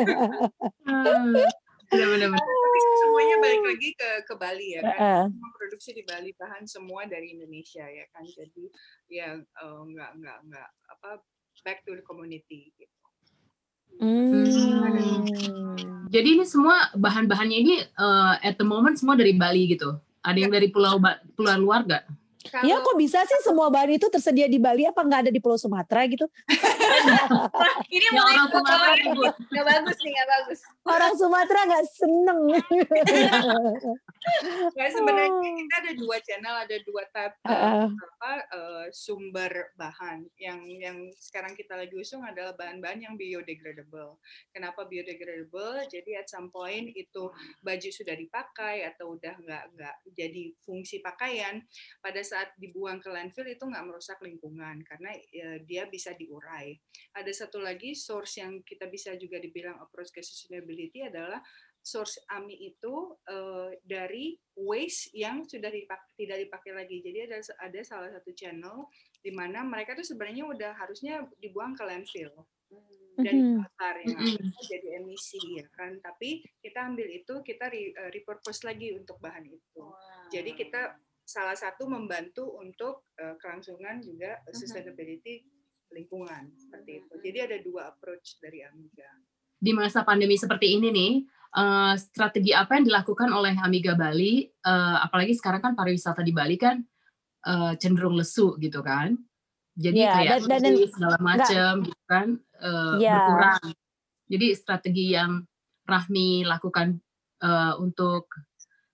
Bener-bener. 1.86 2.30
Tapi 2.34 2.80
semuanya 3.00 3.36
balik 3.40 3.62
lagi 3.62 3.90
ke 3.94 4.10
ke 4.26 4.34
Bali 4.36 4.68
ya 4.76 4.82
kan. 4.82 4.98
Heeh. 4.98 5.24
Semua 5.30 5.52
produksi 5.54 5.90
di 5.94 6.04
Bali 6.04 6.32
bahan 6.34 6.64
semua 6.66 7.06
dari 7.06 7.38
Indonesia 7.38 7.86
ya 7.86 8.06
kan. 8.10 8.26
Jadi 8.26 8.66
ya 9.08 9.38
eh, 9.38 9.82
nggak 9.86 10.12
nggak 10.20 10.38
nggak 10.50 10.70
apa 10.92 11.10
back 11.64 11.86
to 11.88 11.96
the 11.96 12.04
community 12.04 12.74
gitu. 12.76 12.92
Hmm. 13.96 15.24
Jadi 16.12 16.28
ini 16.36 16.44
semua 16.44 16.92
bahan-bahannya 17.00 17.58
ini 17.64 17.76
eh, 17.80 18.34
at 18.44 18.60
the 18.60 18.68
moment 18.68 18.98
semua 19.00 19.16
dari 19.16 19.38
Bali 19.38 19.72
gitu. 19.72 19.96
Ada 20.26 20.42
yang 20.42 20.52
dari 20.52 20.74
pulau 20.74 20.98
pulau 21.38 21.56
luar 21.62 21.86
gak? 21.86 22.04
Kalau 22.46 22.66
Ya 22.66 22.78
kok 22.82 22.96
bisa 22.98 23.26
sih 23.26 23.40
semua 23.42 23.74
bahan 23.74 23.98
itu 23.98 24.06
tersedia 24.08 24.46
di 24.46 24.62
Bali 24.62 24.86
apa 24.86 25.02
nggak 25.02 25.28
ada 25.28 25.32
di 25.34 25.42
Pulau 25.42 25.58
Sumatera 25.58 26.06
gitu? 26.06 26.30
ini 27.96 28.06
Ya, 28.06 28.12
mulai 28.14 28.38
orang 28.38 28.50
Sumatera 28.54 28.92
nggak 29.34 29.66
bagus 29.66 29.98
nih, 30.02 30.12
nggak 30.14 30.30
bagus. 30.30 30.60
Orang 30.86 31.14
Sumatera 31.18 31.60
nggak 31.66 31.86
seneng. 31.90 32.40
Nah, 34.76 34.90
sebenarnya 34.90 35.30
kita 35.38 35.76
ada 35.86 35.92
dua 35.94 36.18
channel, 36.22 36.56
ada 36.66 36.78
dua 36.82 37.04
tab 37.14 37.32
eh, 37.46 37.50
Heeh. 37.50 37.88
apa 37.94 38.34
eh, 38.42 38.86
sumber 38.92 39.54
bahan. 39.78 40.26
Yang 40.38 40.60
yang 40.82 40.98
sekarang 41.18 41.54
kita 41.54 41.78
lagi 41.78 41.94
usung 41.96 42.26
adalah 42.26 42.58
bahan-bahan 42.58 43.06
yang 43.06 43.16
biodegradable. 43.16 44.18
Kenapa 44.52 44.86
biodegradable? 44.90 45.86
Jadi 45.88 46.18
at 46.18 46.28
some 46.28 46.50
point 46.50 46.90
itu 46.94 47.30
baju 47.62 47.90
sudah 47.90 48.16
dipakai 48.18 48.86
atau 48.90 49.16
udah 49.16 49.36
nggak 49.40 49.64
nggak 49.78 49.96
jadi 50.18 50.44
fungsi 50.66 51.06
pakaian, 51.06 51.62
pada 52.02 52.22
saat 52.26 52.35
dibuang 52.58 53.00
ke 53.00 53.08
landfill 53.08 53.48
itu 53.48 53.64
nggak 53.64 53.86
merusak 53.88 54.20
lingkungan 54.20 54.84
karena 54.84 55.12
eh, 55.32 55.64
dia 55.64 55.88
bisa 55.88 56.12
diurai. 56.14 56.76
Ada 57.16 57.32
satu 57.46 57.62
lagi 57.62 57.96
source 57.96 58.42
yang 58.44 58.60
kita 58.66 58.92
bisa 58.92 59.16
juga 59.16 59.40
dibilang 59.40 59.80
approach 59.80 60.12
ke 60.12 60.20
sustainability 60.20 61.06
adalah 61.06 61.40
source 61.86 62.18
AMI 62.34 62.56
itu 62.74 62.94
eh, 63.30 63.78
dari 63.86 64.34
waste 64.58 65.14
yang 65.14 65.46
sudah 65.46 65.70
dipak- 65.70 66.12
tidak 66.18 66.38
dipakai 66.44 66.72
lagi. 66.74 66.98
Jadi 67.00 67.20
ada 67.30 67.38
ada 67.62 67.80
salah 67.86 68.10
satu 68.10 68.34
channel 68.34 68.90
di 69.22 69.30
mana 69.32 69.62
mereka 69.62 69.94
tuh 69.94 70.06
sebenarnya 70.06 70.50
udah 70.50 70.72
harusnya 70.76 71.24
dibuang 71.38 71.78
ke 71.78 71.84
landfill 71.86 72.34
dan 73.16 73.32
Mhm. 73.32 73.42
dibakar 73.56 73.96
ya 74.04 74.18
Mhm. 74.20 74.52
jadi 74.66 74.88
emisi 75.00 75.40
ya 75.56 75.68
kan. 75.72 76.02
Tapi 76.02 76.44
kita 76.60 76.90
ambil 76.90 77.08
itu 77.08 77.34
kita 77.46 77.70
re- 77.70 77.94
eh, 77.94 78.10
repurpose 78.12 78.66
lagi 78.66 78.92
untuk 78.92 79.22
bahan 79.22 79.46
itu. 79.46 79.86
Jadi 80.34 80.52
kita 80.58 80.98
salah 81.26 81.58
satu 81.58 81.90
membantu 81.90 82.46
untuk 82.56 83.10
eh, 83.18 83.34
kelangsungan 83.36 83.98
juga 84.00 84.38
eh, 84.46 84.54
sustainability 84.54 85.42
lingkungan 85.90 86.54
seperti 86.56 87.02
itu. 87.02 87.14
Jadi 87.20 87.38
ada 87.42 87.58
dua 87.60 87.82
approach 87.90 88.38
dari 88.38 88.62
Amiga. 88.62 89.10
di 89.56 89.72
masa 89.74 90.06
pandemi 90.06 90.38
seperti 90.38 90.78
ini 90.78 90.94
nih, 90.94 91.14
eh, 91.58 91.94
strategi 91.98 92.54
apa 92.54 92.78
yang 92.78 92.86
dilakukan 92.86 93.34
oleh 93.34 93.58
Amiga 93.58 93.98
Bali, 93.98 94.46
eh, 94.46 94.98
apalagi 95.02 95.34
sekarang 95.34 95.62
kan 95.62 95.74
pariwisata 95.74 96.22
di 96.22 96.30
Bali 96.30 96.56
kan 96.56 96.78
eh, 97.46 97.74
cenderung 97.78 98.18
lesu 98.18 98.58
gitu 98.58 98.82
kan, 98.82 99.14
jadi 99.74 99.98
Iya, 100.02 100.14
kayak 100.14 100.38
dan- 100.50 100.62
dan- 100.66 100.90
segala 100.90 101.18
macam 101.18 101.72
gitu 101.82 102.04
kan 102.06 102.28
eh, 102.62 102.96
Iya. 103.02 103.14
berkurang. 103.18 103.64
Jadi 104.26 104.48
strategi 104.54 105.06
yang 105.14 105.42
Rahmi 105.86 106.42
lakukan 106.44 106.98
eh, 107.42 107.74
untuk 107.80 108.28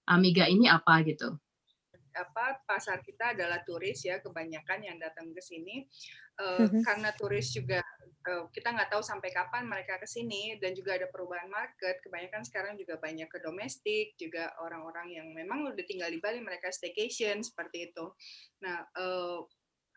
Amiga 0.06 0.46
ini 0.46 0.68
apa 0.68 1.02
gitu? 1.04 1.41
Apa 2.16 2.64
pasar 2.68 3.00
kita 3.02 3.34
adalah 3.36 3.64
turis 3.64 4.04
ya 4.06 4.20
kebanyakan 4.20 4.80
yang 4.84 4.98
datang 5.00 5.32
ke 5.32 5.42
sini. 5.42 5.88
Eh, 6.42 6.66
Mhm. 6.68 6.82
karena 6.84 7.10
turis 7.16 7.54
juga 7.54 7.82
eh, 8.22 8.46
kita 8.54 8.70
nggak 8.70 8.94
tahu 8.94 9.02
sampai 9.02 9.34
kapan 9.34 9.66
mereka 9.66 9.98
ke 9.98 10.06
sini 10.06 10.54
dan 10.62 10.78
juga 10.78 10.94
ada 10.94 11.10
perubahan 11.10 11.50
market. 11.50 11.98
Kebanyakan 12.06 12.46
sekarang 12.46 12.74
juga 12.78 13.02
banyak 13.02 13.26
ke 13.26 13.42
domestik 13.42 14.14
juga 14.14 14.54
orang-orang 14.62 15.10
yang 15.10 15.28
memang 15.34 15.74
udah 15.74 15.86
tinggal 15.90 16.10
di 16.10 16.22
Bali 16.22 16.38
mereka 16.38 16.70
staycation 16.70 17.42
seperti 17.42 17.90
itu. 17.90 18.06
Nah 18.62 18.86
eh, 18.94 19.40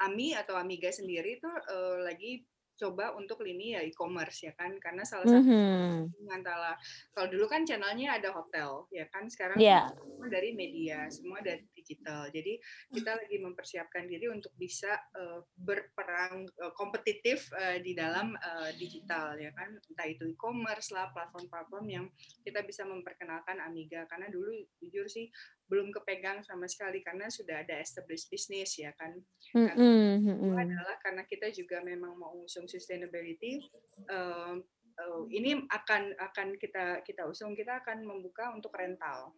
Ami 0.03 0.35
atau 0.35 0.59
Amiga 0.59 0.90
sendiri 0.90 1.38
tuh 1.38 1.53
eh, 1.53 1.96
lagi 2.03 2.33
coba 2.74 3.14
untuk 3.14 3.42
lini 3.46 3.78
ya 3.78 3.80
e-commerce 3.82 4.46
ya 4.46 4.52
kan? 4.58 4.74
Karena 4.82 5.06
salah 5.06 5.26
satu 5.30 5.46
Mhm. 5.46 6.28
antara 6.30 6.74
kalau 7.14 7.30
dulu 7.30 7.46
kan 7.46 7.62
channelnya 7.62 8.18
ada 8.18 8.34
hotel 8.34 8.90
ya 8.90 9.06
kan? 9.10 9.30
Sekarang 9.30 9.58
Iya. 9.60 9.87
semua 9.94 10.26
dari 10.26 10.50
media 10.52 11.06
semua 11.10 11.38
dari 11.40 11.62
digital. 11.76 12.28
Jadi 12.34 12.58
kita 12.90 13.14
lagi 13.14 13.37
mempersiapkan 13.38 14.08
diri 14.08 14.26
untuk 14.28 14.50
bisa 14.58 14.94
eh, 15.14 15.40
berperang 15.54 16.44
eh, 16.48 16.72
kompetitif 16.74 17.52
eh, 17.54 17.78
di 17.78 17.94
dalam 17.94 18.34
eh, 18.34 18.70
digital 18.74 19.38
ya 19.38 19.54
kan? 19.54 19.70
Entah 19.90 20.06
itu 20.10 20.26
e-commerce 20.26 20.90
lah 20.90 21.12
platform-platform 21.14 21.87
yang 21.87 22.06
kita 22.42 22.64
bisa 22.66 22.82
memperkenalkan 22.82 23.62
Amiga. 23.62 24.04
Karena 24.10 24.26
dulu 24.26 24.50
jujur 24.82 25.06
sih 25.06 25.30
belum 25.64 25.88
kepegang 25.96 26.44
sama 26.44 26.68
sekali 26.68 27.00
karena 27.00 27.33
sudah 27.33 27.64
ada 27.64 27.81
established 27.81 28.29
business 28.29 28.77
ya 28.77 28.92
kan 28.92 29.16
kedua 29.50 29.72
mhm. 29.72 30.61
adalah 30.61 30.96
karena 31.00 31.22
kita 31.24 31.48
juga 31.48 31.81
memang 31.81 32.12
mau 32.20 32.37
usung 32.44 32.68
sustainability 32.68 33.64
um, 34.12 34.61
uh, 35.00 35.22
ini 35.33 35.64
akan 35.72 36.12
akan 36.20 36.48
kita 36.61 37.00
kita 37.00 37.24
usung 37.24 37.57
kita 37.57 37.81
akan 37.81 38.05
membuka 38.05 38.53
untuk 38.53 38.77
rental 38.77 39.33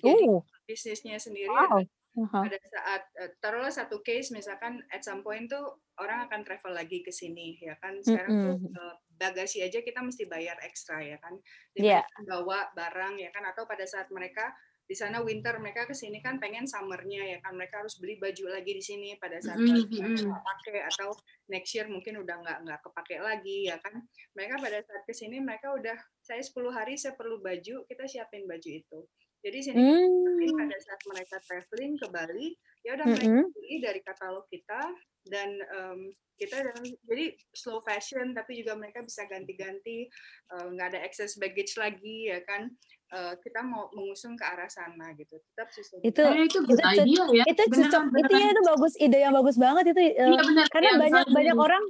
jadi 0.00 0.24
Uh, 0.32 0.40
bisnisnya 0.64 1.20
sendiri 1.20 1.52
wow. 1.52 1.76
Aha. 2.10 2.40
pada 2.42 2.58
saat 2.58 3.02
uh, 3.20 3.30
taruhlah 3.38 3.70
satu 3.70 4.00
case 4.00 4.32
misalkan 4.32 4.80
at 4.90 5.04
some 5.04 5.20
point 5.20 5.46
tuh 5.46 5.78
orang 6.00 6.26
akan 6.26 6.42
travel 6.42 6.72
lagi 6.72 7.04
ke 7.04 7.12
sini 7.12 7.60
ya 7.60 7.76
kan 7.78 8.00
sekarang 8.00 8.32
tuh 8.34 8.56
Mm-mm. 8.58 8.74
uh, 8.74 8.94
bagasi 9.20 9.60
aja 9.60 9.84
kita 9.84 10.00
mesti 10.00 10.24
bayar 10.26 10.56
ekstra 10.64 11.04
ya 11.04 11.20
kan 11.20 11.36
Iya. 11.76 12.00
dibanding 12.00 12.26
bawa 12.26 12.72
barang 12.72 13.14
ya 13.20 13.30
kan 13.30 13.44
atau 13.46 13.68
pada 13.68 13.84
saat 13.84 14.08
mereka 14.08 14.48
di 14.90 14.98
sana 14.98 15.22
winter 15.22 15.54
mereka 15.62 15.86
ke 15.86 15.94
sini 15.94 16.18
kan 16.18 16.42
pengen 16.42 16.66
summernya 16.66 17.22
ya 17.22 17.38
kan 17.38 17.54
mereka 17.54 17.78
harus 17.78 17.94
beli 18.02 18.18
baju 18.18 18.50
lagi 18.50 18.74
di 18.74 18.82
sini 18.82 19.14
pada 19.22 19.38
saat 19.38 19.62
Mhm, 19.62 19.86
mhm. 19.86 20.26
nggak 20.26 20.42
pakai 20.42 20.82
atau 20.90 21.14
next 21.46 21.70
year 21.78 21.86
mungkin 21.86 22.18
udah 22.18 22.42
nggak 22.42 22.58
nggak 22.66 22.80
kepake 22.82 23.22
lagi 23.22 23.70
ya 23.70 23.78
kan 23.78 24.02
mereka 24.34 24.58
pada 24.58 24.82
saat 24.82 25.02
ke 25.06 25.14
sini 25.14 25.38
mereka 25.38 25.70
udah 25.78 25.94
saya 26.18 26.42
10 26.42 26.74
hari 26.74 26.98
saya 26.98 27.14
perlu 27.14 27.38
baju 27.38 27.86
kita 27.86 28.02
siapin 28.10 28.50
baju 28.50 28.66
itu 28.66 29.00
jadi 29.46 29.58
sini 29.62 29.78
Hmm. 29.78 30.58
pada 30.58 30.76
saat 30.82 31.00
mereka 31.06 31.36
traveling 31.46 31.94
ke 31.94 32.06
Bali 32.10 32.48
ya 32.82 32.98
udah 32.98 33.06
mereka 33.06 33.30
Mm-mm. 33.30 33.46
beli 33.54 33.76
dari 33.78 34.00
katalog 34.02 34.44
kita 34.50 34.90
dan 35.30 35.54
em, 35.54 36.00
kita 36.34 36.56
jadi 37.04 37.36
slow 37.52 37.78
fashion 37.84 38.32
tapi 38.32 38.56
juga 38.58 38.72
mereka 38.72 39.04
bisa 39.04 39.28
ganti-ganti 39.28 40.08
nggak 40.48 40.96
ada 40.96 41.00
excess 41.04 41.36
baggage 41.36 41.76
lagi 41.76 42.32
ya 42.32 42.40
kan 42.48 42.72
Eh, 43.10 43.34
kita 43.42 43.66
mau 43.66 43.90
mengusung 43.90 44.38
ke 44.38 44.46
arah 44.46 44.70
sana 44.70 45.10
gitu 45.18 45.34
tetap 45.34 45.66
sustainable. 45.74 46.06
Itu 46.14 46.22
Eh, 46.30 46.46
itu 46.46 46.58
good 46.62 46.78
itu 46.78 47.02
idea 47.02 47.22
ya. 47.34 47.44
itu 47.50 47.62
cocok 47.66 48.02
Beneran, 48.06 48.22
itu 48.22 48.34
ya 48.38 48.48
itu 48.54 48.62
bagus 48.62 48.92
ide 49.02 49.18
yang 49.18 49.34
bagus 49.34 49.56
banget 49.58 49.84
itu 49.90 50.00
eh, 50.14 50.30
Iya 50.30 50.40
benar. 50.46 50.66
karena 50.70 50.86
Yang 50.86 50.94
banyak 50.94 51.10
misalnya 51.10 51.34
banyak 51.34 51.56
gini, 51.58 51.66
orang 51.66 51.82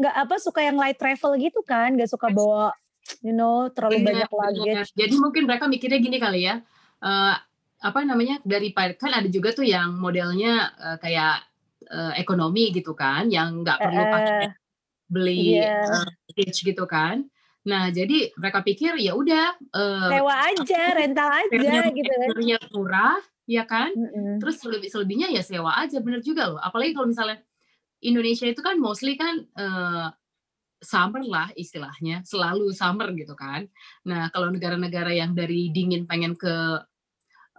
nggak 0.00 0.14
apa 0.16 0.34
suka 0.40 0.60
yang 0.64 0.76
light 0.80 0.96
travel 0.96 1.32
gitu 1.36 1.60
kan 1.60 1.92
nggak 1.92 2.08
suka 2.08 2.32
bawa 2.32 2.72
you 3.20 3.36
know 3.36 3.68
terlalu 3.68 4.00
Benar, 4.00 4.24
banyak 4.24 4.28
luggage 4.32 4.64
benar. 4.64 4.86
Jadi 4.96 5.14
mungkin 5.20 5.42
mereka 5.44 5.64
mikirnya 5.68 6.00
gini 6.00 6.16
kali 6.16 6.40
ya. 6.48 6.54
eh, 7.04 7.34
apa 7.82 7.98
namanya 8.08 8.40
daripada 8.40 8.96
kan 8.96 9.12
ada 9.12 9.28
juga 9.28 9.52
tuh 9.52 9.68
yang 9.68 9.92
modelnya 10.00 10.72
eh, 10.72 10.96
kayak 11.04 11.36
eh, 11.84 12.12
ekonomi 12.16 12.72
gitu 12.72 12.96
kan, 12.96 13.28
yang 13.28 13.60
nggak 13.60 13.76
perlu 13.76 14.04
pakai 14.08 14.48
Eh, 14.48 14.50
beli 15.04 15.60
iya. 15.60 15.84
eh, 15.84 16.08
package 16.32 16.64
gitu 16.64 16.88
kan. 16.88 17.28
Nah 17.62 17.94
jadi 17.94 18.34
mereka 18.34 18.58
pikir 18.66 18.98
ya 18.98 19.14
udah 19.14 19.54
eh, 19.58 20.08
sewa 20.10 20.34
aja 20.50 20.82
rental 20.98 21.28
aja 21.30 21.78
gitu 21.94 22.10
kan 22.10 22.68
murah, 22.74 23.18
ya 23.46 23.62
kan? 23.62 23.94
Mm-mm. 23.94 24.42
Terus 24.42 24.58
selebih 24.58 24.90
selebihnya 24.90 25.30
ya 25.30 25.42
sewa 25.46 25.78
aja, 25.78 26.02
bener 26.02 26.22
juga 26.26 26.50
loh. 26.50 26.58
Apalagi 26.58 26.94
kalau 26.94 27.08
misalnya 27.10 27.38
Indonesia 28.02 28.50
itu 28.50 28.58
kan 28.58 28.76
mostly 28.82 29.14
kan 29.14 29.46
eh, 29.46 30.08
summer 30.82 31.22
lah 31.22 31.48
istilahnya, 31.54 32.26
selalu 32.26 32.74
summer 32.74 33.14
gitu 33.14 33.38
kan. 33.38 33.70
Nah 34.10 34.26
kalau 34.34 34.50
negara-negara 34.50 35.14
yang 35.14 35.30
dari 35.30 35.70
dingin 35.70 36.10
pengen 36.10 36.34
ke 36.34 36.82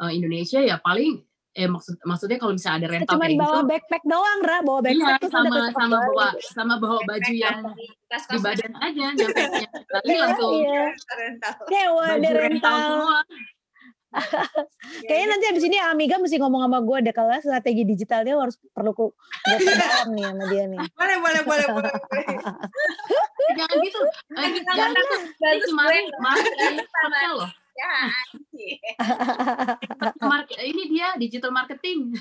eh, 0.03 0.11
Indonesia 0.11 0.59
ya 0.59 0.83
paling 0.83 1.23
eh 1.53 1.69
maksud 1.69 2.01
maksudnya 2.01 2.41
kalau 2.41 2.57
misalnya 2.57 2.77
ada 2.81 2.89
rental 2.97 3.13
cuman 3.13 3.29
kayak 3.29 3.41
bawa 3.45 3.53
gitu, 3.61 3.69
backpack 3.69 4.03
doang 4.09 4.39
ra 4.41 4.57
bawa 4.65 4.79
iya 4.81 4.85
backpack 4.89 5.19
terus 5.21 5.33
udah 5.37 5.51
sama 5.53 5.69
sama 5.69 5.97
bawa 6.01 6.27
sama 6.49 6.73
bawa 6.81 6.99
baju 7.05 7.33
yang 7.37 7.61
tas 8.09 8.23
di 8.25 8.37
badan 8.41 8.73
aja 8.81 9.05
nyampe 9.13 9.41
nyampe 9.61 9.79
Bali 9.85 10.05
Iya, 10.09 10.17
langsung 10.25 10.51
iya. 10.57 10.83
rental 11.21 11.53
sewa 11.69 12.05
baju 12.09 12.17
rental 12.17 12.41
rental 12.41 12.77
semua. 12.81 13.19
Kayaknya 15.09 15.25
nanti 15.25 15.45
abis 15.49 15.63
ini 15.65 15.77
Amiga 15.81 16.21
mesti 16.21 16.37
ngomong 16.37 16.61
sama 16.69 16.79
gue 16.85 16.97
deh 17.01 17.13
kalau 17.13 17.33
strategi 17.41 17.81
digitalnya 17.81 18.37
harus 18.37 18.57
perlu 18.73 18.93
ku 18.93 19.05
gue 19.45 19.57
perdalam 19.57 20.09
nih 20.13 20.25
sama 20.29 20.43
dia 20.53 20.63
nih. 20.69 20.79
boleh 20.93 21.17
boleh 21.17 21.41
boleh 21.45 21.65
boleh 21.69 21.89
boleh. 21.89 21.93
Jangan 23.57 23.77
gitu. 23.81 24.01
Eh, 24.37 24.49
jangan 24.69 24.89
gitu. 24.93 25.15
Kemarin 25.69 26.03
kemarin 26.13 27.29
loh. 27.41 27.49
Ya, 27.73 28.13
ini 30.61 30.83
dia 30.93 31.17
digital 31.17 31.49
marketing. 31.49 32.13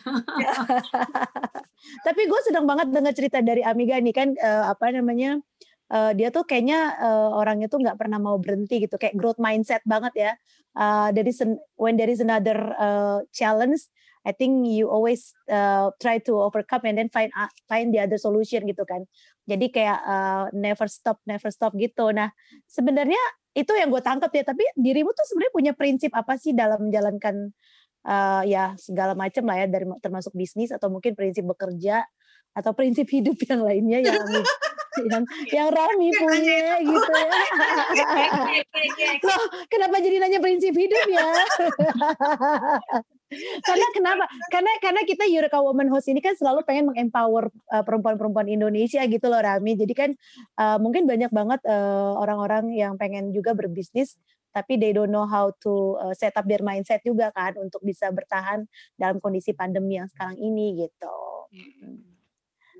Tapi 2.07 2.21
gue 2.25 2.41
seneng 2.49 2.65
banget 2.65 2.88
dengar 2.88 3.12
cerita 3.12 3.45
dari 3.45 3.61
Amiga 3.61 4.01
nih 4.01 4.15
kan 4.17 4.33
eh, 4.33 4.65
apa 4.65 4.88
namanya 4.97 5.37
eh, 5.93 6.12
dia 6.17 6.33
tuh 6.33 6.49
kayaknya 6.49 6.97
eh, 6.97 7.29
orangnya 7.37 7.69
tuh 7.69 7.85
nggak 7.85 8.01
pernah 8.01 8.17
mau 8.17 8.41
berhenti 8.41 8.81
gitu 8.81 8.97
kayak 8.97 9.12
growth 9.12 9.37
mindset 9.37 9.85
banget 9.85 10.12
ya. 10.17 10.33
Uh, 10.73 11.12
an, 11.12 11.61
when 11.77 12.01
there 12.01 12.09
is 12.09 12.25
another 12.25 12.57
uh, 12.81 13.21
challenge, 13.29 13.93
I 14.22 14.32
think 14.32 14.70
you 14.70 14.87
always 14.87 15.35
uh, 15.50 15.90
try 15.98 16.22
to 16.22 16.32
overcome 16.38 16.87
and 16.87 16.94
then 16.94 17.11
find 17.11 17.35
a- 17.35 17.50
find 17.66 17.90
the 17.90 17.98
other 17.98 18.18
solution 18.18 18.62
gitu 18.70 18.87
kan. 18.87 19.02
Jadi 19.50 19.74
kayak 19.74 19.98
uh, 20.06 20.46
never 20.54 20.87
stop, 20.87 21.18
never 21.26 21.50
stop 21.50 21.74
gitu. 21.74 22.14
Nah 22.14 22.30
sebenarnya 22.70 23.18
itu 23.52 23.74
yang 23.74 23.90
gue 23.90 23.98
tangkap 23.98 24.30
ya. 24.30 24.46
Tapi 24.46 24.62
dirimu 24.78 25.11
tuh 25.11 25.26
sebenarnya 25.26 25.54
punya 25.54 25.72
prinsip 25.74 26.14
apa 26.14 26.38
sih 26.38 26.54
dalam 26.54 26.87
menjalankan 26.87 27.50
uh, 28.06 28.42
ya 28.46 28.78
segala 28.78 29.18
macam 29.18 29.42
lah 29.46 29.62
ya 29.62 29.66
dari 29.66 29.87
termasuk 29.98 30.32
bisnis 30.38 30.70
atau 30.70 30.90
mungkin 30.90 31.18
prinsip 31.18 31.42
bekerja 31.46 32.06
atau 32.52 32.70
prinsip 32.76 33.08
hidup 33.16 33.37
yang 33.48 33.62
lainnya 33.66 33.98
yang 34.06 34.22
yang 35.11 35.24
yang 35.48 35.68
Rami 35.72 36.12
punya 36.12 36.78
gitu 36.85 37.12
ya. 37.16 37.42
Loh, 39.26 39.42
kenapa 39.72 40.04
jadi 40.04 40.20
nanya 40.20 40.38
prinsip 40.38 40.76
hidup 40.76 41.04
ya? 41.08 41.26
Karena 43.66 43.87
kenapa? 43.95 44.25
Karena 44.49 44.73
karena 44.81 45.03
kita 45.05 45.25
Eureka 45.29 45.59
Woman 45.61 45.88
Host 45.88 46.09
ini 46.09 46.21
kan 46.21 46.37
selalu 46.37 46.62
pengen 46.62 46.92
mengempower 46.92 47.49
uh, 47.73 47.85
perempuan-perempuan 47.85 48.49
Indonesia 48.49 49.03
gitu 49.05 49.27
loh 49.29 49.40
Rami. 49.40 49.77
Jadi 49.77 49.95
kan 49.97 50.11
uh, 50.61 50.79
mungkin 50.79 51.05
banyak 51.09 51.31
banget 51.33 51.61
uh, 51.66 52.16
orang-orang 52.18 52.73
yang 52.75 52.97
pengen 53.01 53.31
juga 53.33 53.57
berbisnis 53.57 54.21
tapi 54.53 54.77
they 54.77 54.92
don't 54.92 55.09
know 55.09 55.25
how 55.25 55.49
to 55.64 55.97
uh, 55.97 56.12
set 56.12 56.37
up 56.37 56.45
their 56.45 56.61
mindset 56.61 57.01
juga 57.01 57.33
kan 57.33 57.57
untuk 57.57 57.81
bisa 57.81 58.12
bertahan 58.12 58.68
dalam 59.01 59.16
kondisi 59.16 59.57
pandemi 59.57 59.97
yang 59.97 60.12
sekarang 60.12 60.37
ini 60.37 60.77
gitu. 60.87 61.18
Hmm. 61.49 62.05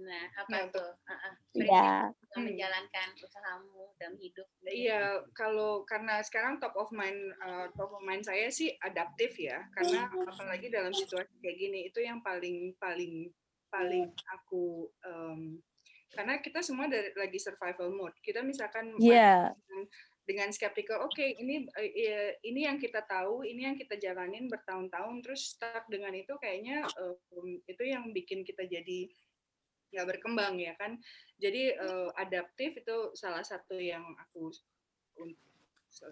Nah, 0.05 0.25
apa 0.37 0.53
ya, 0.53 0.65
tuh? 0.69 0.91
Uh 1.09 1.13
-uh. 1.17 2.13
Ya. 2.33 2.49
menjalankan 2.49 3.09
usahamu 3.21 3.93
dalam 4.01 4.17
hidup. 4.17 4.49
Iya, 4.65 5.21
kalau 5.37 5.85
karena 5.85 6.25
sekarang 6.25 6.57
top 6.65 6.73
of 6.81 6.89
mind 6.89 7.37
uh, 7.45 7.69
top 7.77 7.93
of 7.93 8.01
mind 8.01 8.25
saya 8.25 8.49
sih 8.49 8.73
adaptif 8.81 9.37
ya, 9.37 9.61
karena 9.77 10.09
apalagi 10.09 10.73
dalam 10.73 10.97
situasi 10.97 11.29
kayak 11.45 11.57
gini 11.61 11.79
itu 11.93 12.01
yang 12.01 12.25
paling 12.25 12.73
paling 12.81 13.29
paling 13.69 14.09
aku 14.33 14.89
um, 15.05 15.61
karena 16.13 16.41
kita 16.45 16.61
semua 16.61 16.89
dari, 16.89 17.13
lagi 17.17 17.41
survival 17.41 17.89
mode. 17.93 18.17
Kita 18.21 18.45
misalkan 18.45 18.97
yeah. 19.01 19.53
dengan, 19.69 19.83
dengan 20.29 20.49
skeptical, 20.53 21.05
oke 21.05 21.13
okay, 21.17 21.37
ini 21.37 21.69
uh, 21.69 22.33
ini 22.45 22.69
yang 22.69 22.77
kita 22.81 23.05
tahu, 23.05 23.45
ini 23.45 23.69
yang 23.69 23.77
kita 23.77 23.97
jalanin 24.01 24.49
bertahun-tahun, 24.49 25.21
terus 25.21 25.57
stuck 25.57 25.85
dengan 25.89 26.13
itu 26.17 26.33
kayaknya 26.41 26.85
um, 26.97 27.61
itu 27.65 27.83
yang 27.85 28.09
bikin 28.13 28.45
kita 28.45 28.65
jadi 28.65 29.09
nggak 29.93 30.09
berkembang 30.17 30.59
ya 30.59 30.75
kan? 30.81 30.97
Jadi 31.39 31.77
uh, 31.77 32.11
adaptif 32.17 32.81
itu 32.81 32.97
salah 33.15 33.45
satu 33.45 33.77
yang 33.77 34.03
aku 34.19 34.51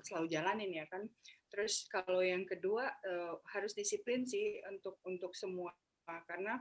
selalu 0.04 0.28
jalanin 0.28 0.70
ya 0.70 0.86
kan? 0.86 1.08
Terus 1.50 1.88
kalau 1.90 2.22
yang 2.22 2.46
kedua 2.46 2.86
uh, 2.86 3.34
harus 3.50 3.74
disiplin 3.74 4.22
sih 4.22 4.62
untuk 4.70 5.00
untuk 5.08 5.34
semua 5.34 5.72
karena 6.26 6.58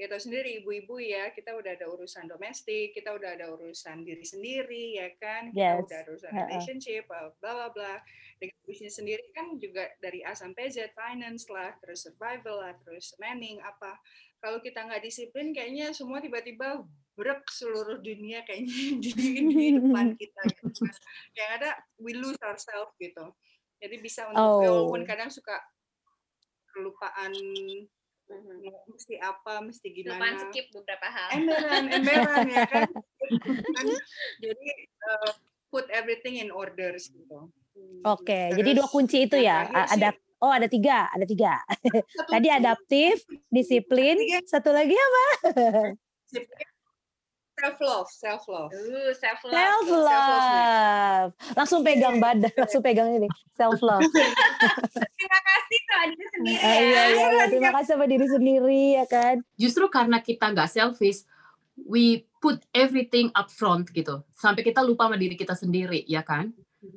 kita 0.00 0.16
sendiri 0.16 0.64
ibu-ibu 0.64 0.96
ya 0.96 1.28
kita 1.36 1.52
udah 1.52 1.76
ada 1.76 1.84
urusan 1.92 2.24
domestik 2.24 2.96
kita 2.96 3.12
udah 3.12 3.36
ada 3.36 3.52
urusan 3.52 4.00
diri 4.00 4.24
sendiri 4.24 4.96
ya 4.96 5.12
kan 5.20 5.52
kita 5.52 5.76
yes. 5.76 5.84
udah 5.84 5.98
ada 6.00 6.08
urusan 6.08 6.32
relationship 6.32 7.02
bla 7.04 7.28
bla 7.36 7.68
bla 7.68 7.94
dengan 8.40 8.56
bisnis 8.64 8.96
sendiri 8.96 9.28
kan 9.36 9.60
juga 9.60 9.92
dari 10.00 10.24
A 10.24 10.32
sampai 10.32 10.72
Z 10.72 10.96
finance 10.96 11.52
lah 11.52 11.76
terus 11.84 12.08
survival 12.08 12.64
lah 12.64 12.72
terus 12.80 13.12
manning 13.20 13.60
apa 13.60 14.00
kalau 14.40 14.64
kita 14.64 14.88
nggak 14.88 15.04
disiplin 15.04 15.52
kayaknya 15.52 15.92
semua 15.92 16.24
tiba-tiba 16.24 16.80
brek 17.12 17.44
seluruh 17.52 18.00
dunia 18.00 18.40
kayaknya 18.48 18.96
di, 19.04 19.10
di 19.12 19.66
depan 19.76 20.14
kita 20.20 20.42
gitu. 20.48 20.88
yang 21.36 21.60
ada 21.60 21.76
we 22.00 22.16
lose 22.16 22.40
ourselves 22.40 22.96
gitu 22.96 23.36
jadi 23.76 23.96
bisa 24.00 24.32
untuk 24.32 24.40
oh. 24.40 24.60
walaupun 24.64 25.04
kadang 25.04 25.28
suka 25.28 25.60
kelupaan 26.72 27.36
mm-hmm. 28.30 28.90
mesti 28.94 29.14
apa 29.18 29.52
mesti 29.60 29.86
gimana? 29.90 30.14
Kelupaan 30.14 30.36
skip 30.46 30.66
beberapa 30.70 31.06
hal. 31.10 31.28
Emberan 31.34 31.84
emberan 31.90 32.46
ya 32.46 32.64
kan? 32.70 32.88
Jadi 34.46 34.68
uh, 35.02 35.30
put 35.68 35.86
everything 35.90 36.38
in 36.38 36.54
orders 36.54 37.10
gitu. 37.10 37.50
Oke, 38.02 38.26
okay, 38.26 38.46
jadi 38.52 38.76
dua 38.76 38.90
kunci 38.90 39.24
itu 39.24 39.40
ya, 39.40 39.64
ada 39.72 40.12
Oh 40.40 40.48
ada 40.48 40.64
tiga, 40.72 41.04
ada 41.12 41.28
tiga. 41.28 41.60
Tadi 42.32 42.48
adaptif, 42.48 43.28
disiplin, 43.52 44.16
satu 44.48 44.72
lagi. 44.72 44.96
apa? 44.96 45.24
Self 47.60 47.78
love, 47.80 48.08
self 48.08 48.42
love. 48.48 48.70
Uh, 48.72 49.12
self 49.12 49.40
love. 49.44 49.54
Self 49.54 49.86
love. 49.88 51.30
Langsung 51.56 51.80
pegang 51.84 52.16
badan, 52.16 52.52
langsung 52.56 52.82
pegang 52.82 53.08
ini. 53.12 53.28
Self 53.52 53.80
love. 53.84 54.00
terima 55.20 55.40
kasih 55.44 55.78
sama 55.84 56.04
diri 56.08 56.26
sendiri 56.32 56.56
ya. 56.56 56.72
Iya, 56.80 57.02
iya, 57.12 57.26
iya. 57.28 57.44
Terima 57.52 57.70
kasih 57.76 57.90
sama 57.92 58.06
diri 58.08 58.26
sendiri 58.26 58.82
ya 58.96 59.04
kan. 59.04 59.34
Justru 59.60 59.84
karena 59.92 60.18
kita 60.24 60.44
nggak 60.50 60.70
selfish, 60.72 61.22
we 61.76 62.24
put 62.40 62.64
everything 62.72 63.28
up 63.36 63.52
front 63.52 63.92
gitu. 63.92 64.24
Sampai 64.32 64.64
kita 64.64 64.80
lupa 64.80 65.06
sama 65.08 65.20
diri 65.20 65.36
kita 65.36 65.52
sendiri, 65.52 66.02
ya 66.08 66.24
kan? 66.24 66.52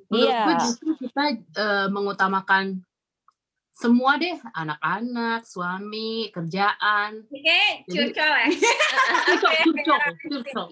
Menurut 0.08 0.32
yeah. 0.32 0.46
gue 0.48 0.56
justru 0.64 0.90
kita 0.96 1.24
uh, 1.60 1.88
mengutamakan 1.92 2.80
semua 3.74 4.22
deh 4.22 4.38
anak-anak 4.54 5.50
suami 5.50 6.30
kerjaan. 6.30 7.26
Oke 7.26 7.62
curcol 7.90 8.34
ya? 8.46 8.48
Curcol 9.66 10.02
curcol 10.30 10.70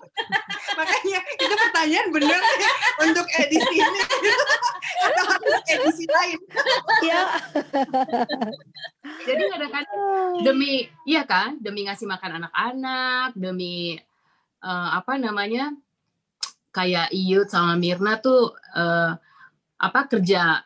makanya 0.78 1.20
itu 1.42 1.54
pertanyaan 1.58 2.08
bener 2.14 2.42
ya 2.62 2.72
untuk 3.02 3.26
edisi 3.42 3.74
ini. 3.74 4.02
Atau 5.06 5.26
edisi 5.66 6.06
lain. 6.06 6.40
Ya 7.02 7.22
jadi 9.26 9.44
kadang-kadang 9.50 10.02
demi 10.46 10.86
iya 11.10 11.26
kan? 11.26 11.58
Demi 11.58 11.90
ngasih 11.90 12.06
makan 12.06 12.46
anak-anak 12.46 13.34
demi 13.34 13.98
uh, 14.62 14.90
apa 14.94 15.18
namanya? 15.18 15.74
Kayak 16.72 17.12
Iyut 17.12 17.50
sama 17.50 17.76
Mirna 17.76 18.22
tuh 18.22 18.54
uh, 18.78 19.18
apa 19.82 20.00
kerja 20.06 20.64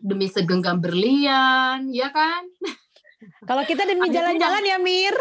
demi 0.00 0.26
segenggam 0.26 0.80
berlian, 0.80 1.88
ya 1.92 2.08
kan? 2.10 2.48
Kalau 3.44 3.62
kita 3.68 3.84
demi 3.84 4.08
jalan-jalan 4.08 4.64
ya 4.64 4.78
Mir. 4.80 5.12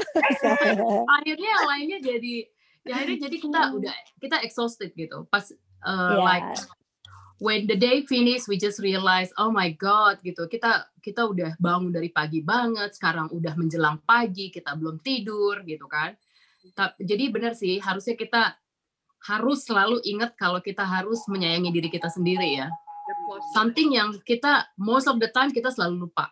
akhirnya 1.20 1.50
yang 1.52 1.68
lainnya 1.68 2.00
jadi 2.00 2.36
ya 2.88 2.94
akhirnya 2.96 3.20
jadi 3.28 3.38
kita 3.44 3.62
udah 3.76 3.96
kita 4.24 4.38
exhausted 4.44 4.96
gitu. 4.96 5.28
Pas 5.28 5.52
uh, 5.84 6.16
yeah. 6.16 6.24
like 6.24 6.48
when 7.44 7.68
the 7.68 7.76
day 7.76 8.08
finish 8.08 8.48
we 8.48 8.56
just 8.56 8.80
realize 8.80 9.28
oh 9.36 9.52
my 9.52 9.76
god 9.76 10.24
gitu. 10.24 10.48
Kita 10.48 10.88
kita 11.04 11.28
udah 11.28 11.60
bangun 11.60 11.92
dari 11.92 12.08
pagi 12.08 12.40
banget, 12.40 12.96
sekarang 12.96 13.28
udah 13.36 13.54
menjelang 13.60 14.00
pagi, 14.08 14.48
kita 14.48 14.80
belum 14.80 15.04
tidur 15.04 15.60
gitu 15.68 15.88
kan. 15.92 16.16
Jadi 17.00 17.24
benar 17.28 17.56
sih 17.56 17.84
harusnya 17.84 18.16
kita 18.16 18.56
harus 19.28 19.68
selalu 19.68 20.00
ingat 20.08 20.40
kalau 20.40 20.64
kita 20.64 20.88
harus 20.88 21.20
menyayangi 21.28 21.76
diri 21.76 21.92
kita 21.92 22.08
sendiri 22.08 22.56
ya 22.64 22.72
something 23.56 23.96
yang 23.96 24.14
kita 24.24 24.68
most 24.78 25.10
of 25.10 25.18
the 25.18 25.30
time 25.30 25.50
kita 25.50 25.70
selalu 25.74 26.08
lupa. 26.08 26.30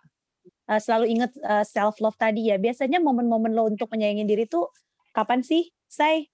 Uh, 0.67 0.81
selalu 0.83 1.15
ingat 1.15 1.31
uh, 1.47 1.63
self 1.63 2.03
love 2.03 2.19
tadi 2.19 2.51
ya. 2.51 2.59
Biasanya 2.59 2.99
momen-momen 2.99 3.55
lo 3.55 3.71
untuk 3.71 3.87
menyayangi 3.87 4.27
diri 4.27 4.45
tuh 4.45 4.67
kapan 5.15 5.39
sih, 5.39 5.71
Say? 5.87 6.27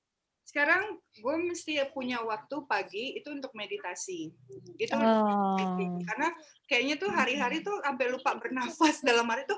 Sekarang 0.43 0.99
gue 0.99 1.35
mesti 1.39 1.79
punya 1.95 2.19
waktu 2.21 2.55
pagi 2.67 3.15
itu 3.17 3.31
untuk 3.31 3.55
meditasi. 3.55 4.29
Itu 4.75 4.93
oh. 4.95 5.79
karena 5.79 6.29
kayaknya 6.67 6.95
tuh 6.99 7.09
hari-hari 7.09 7.63
tuh 7.63 7.79
sampai 7.79 8.05
lupa 8.11 8.35
bernafas 8.37 8.99
dalam 9.07 9.25
hari 9.31 9.47
tuh 9.47 9.57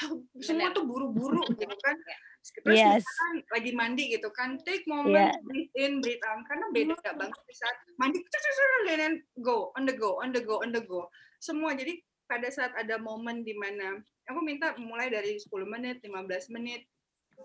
semua 0.46 0.72
tuh 0.72 0.88
buru-buru 0.88 1.44
gitu 1.54 1.76
kan. 1.80 1.96
Terus 2.44 2.76
yes. 2.76 3.00
kan 3.00 3.34
lagi 3.56 3.72
mandi 3.72 4.12
gitu 4.12 4.28
kan, 4.28 4.60
take 4.68 4.84
moment, 4.84 5.32
yeah. 5.32 5.44
breathe 5.48 5.72
in, 5.80 6.04
breathe 6.04 6.20
out. 6.28 6.44
Karena 6.44 6.68
beda 6.76 6.92
banget 7.16 7.40
di 7.48 7.54
saat 7.56 7.76
mandi, 7.96 8.20
dan 8.84 9.16
go, 9.40 9.72
on 9.80 9.88
the 9.88 9.96
go, 9.96 10.20
on 10.20 10.28
the 10.28 10.44
go, 10.44 10.60
on 10.60 10.68
the 10.68 10.84
go. 10.84 11.08
Semua, 11.40 11.72
jadi 11.72 12.04
pada 12.28 12.52
saat 12.52 12.76
ada 12.76 13.00
momen 13.00 13.44
di 13.48 13.56
mana 13.56 13.96
aku 14.28 14.40
minta 14.44 14.76
mulai 14.80 15.12
dari 15.12 15.36
10 15.36 15.48
menit, 15.68 16.00
15 16.04 16.54
menit, 16.56 16.84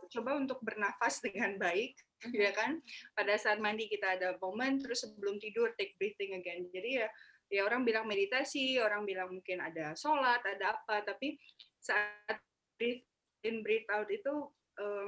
coba 0.10 0.38
untuk 0.38 0.60
bernafas 0.62 1.22
dengan 1.22 1.56
baik, 1.58 1.94
ya 2.34 2.52
kan. 2.54 2.82
Pada 3.14 3.36
saat 3.38 3.62
mandi 3.62 3.90
kita 3.90 4.18
ada 4.18 4.36
momen, 4.42 4.82
terus 4.82 5.06
sebelum 5.06 5.38
tidur 5.38 5.74
take 5.78 5.96
breathing 6.00 6.38
again. 6.38 6.68
Jadi 6.72 7.04
ya, 7.04 7.08
ya 7.50 7.62
orang 7.66 7.86
bilang 7.86 8.06
meditasi, 8.06 8.78
orang 8.82 9.06
bilang 9.06 9.34
mungkin 9.34 9.62
ada 9.62 9.94
sholat, 9.98 10.42
ada 10.46 10.78
apa, 10.78 11.06
tapi 11.06 11.38
saat 11.80 12.40
breathe 12.78 13.04
in, 13.44 13.64
breathe 13.64 13.88
out 13.92 14.08
itu 14.12 14.34
uh, 14.80 15.08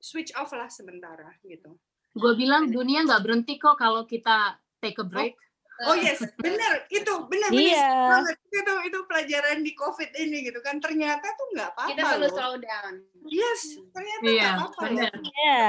switch 0.00 0.32
off 0.36 0.52
lah 0.52 0.68
sementara 0.68 1.32
gitu. 1.44 1.76
Gue 2.14 2.32
bilang 2.38 2.70
dunia 2.70 3.02
nggak 3.02 3.22
berhenti 3.24 3.58
kok 3.58 3.80
kalau 3.80 4.06
kita 4.06 4.60
take 4.78 5.00
a 5.00 5.06
break. 5.06 5.34
Oh, 5.34 5.42
oh 5.82 5.96
yes, 5.98 6.22
benar 6.38 6.86
itu 6.86 7.12
benar 7.26 7.50
iya. 7.50 7.90
banget 8.14 8.36
itu 8.46 8.74
itu 8.86 8.98
pelajaran 9.10 9.58
di 9.66 9.72
COVID 9.74 10.10
ini 10.14 10.46
gitu 10.46 10.60
kan 10.62 10.78
ternyata 10.78 11.26
tuh 11.34 11.46
nggak 11.54 11.70
apa-apa. 11.74 11.90
Kita 11.90 12.02
perlu 12.14 12.28
slow 12.30 12.54
down. 12.62 12.94
Yes, 13.26 13.60
ternyata 13.90 14.22
nggak 14.22 14.34
iya, 14.38 14.50
apa-apa 14.54 14.80
bener. 14.86 15.12
ya. 15.34 15.66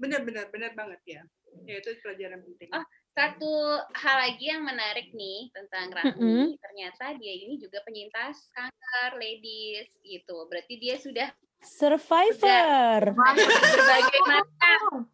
Benar 0.00 0.20
benar 0.24 0.44
benar 0.48 0.70
banget 0.72 1.00
ya. 1.04 1.22
Ya 1.64 1.74
itu 1.78 1.90
pelajaran 2.02 2.40
penting. 2.42 2.68
Oh, 2.74 2.84
satu 3.14 3.52
hal 3.94 4.16
lagi 4.26 4.44
yang 4.50 4.66
menarik 4.66 5.14
nih 5.14 5.52
tentang 5.54 5.86
Rahmi, 5.94 6.18
mm 6.18 6.18
-hmm. 6.18 6.48
ternyata 6.58 7.04
dia 7.14 7.34
ini 7.46 7.62
juga 7.62 7.78
penyintas 7.86 8.50
kanker 8.50 9.10
ladies 9.22 9.88
gitu. 10.02 10.50
Berarti 10.50 10.74
dia 10.82 10.98
sudah 10.98 11.30
Survivor. 11.64 13.00
Berbagai 13.16 14.20
macam. 14.28 15.08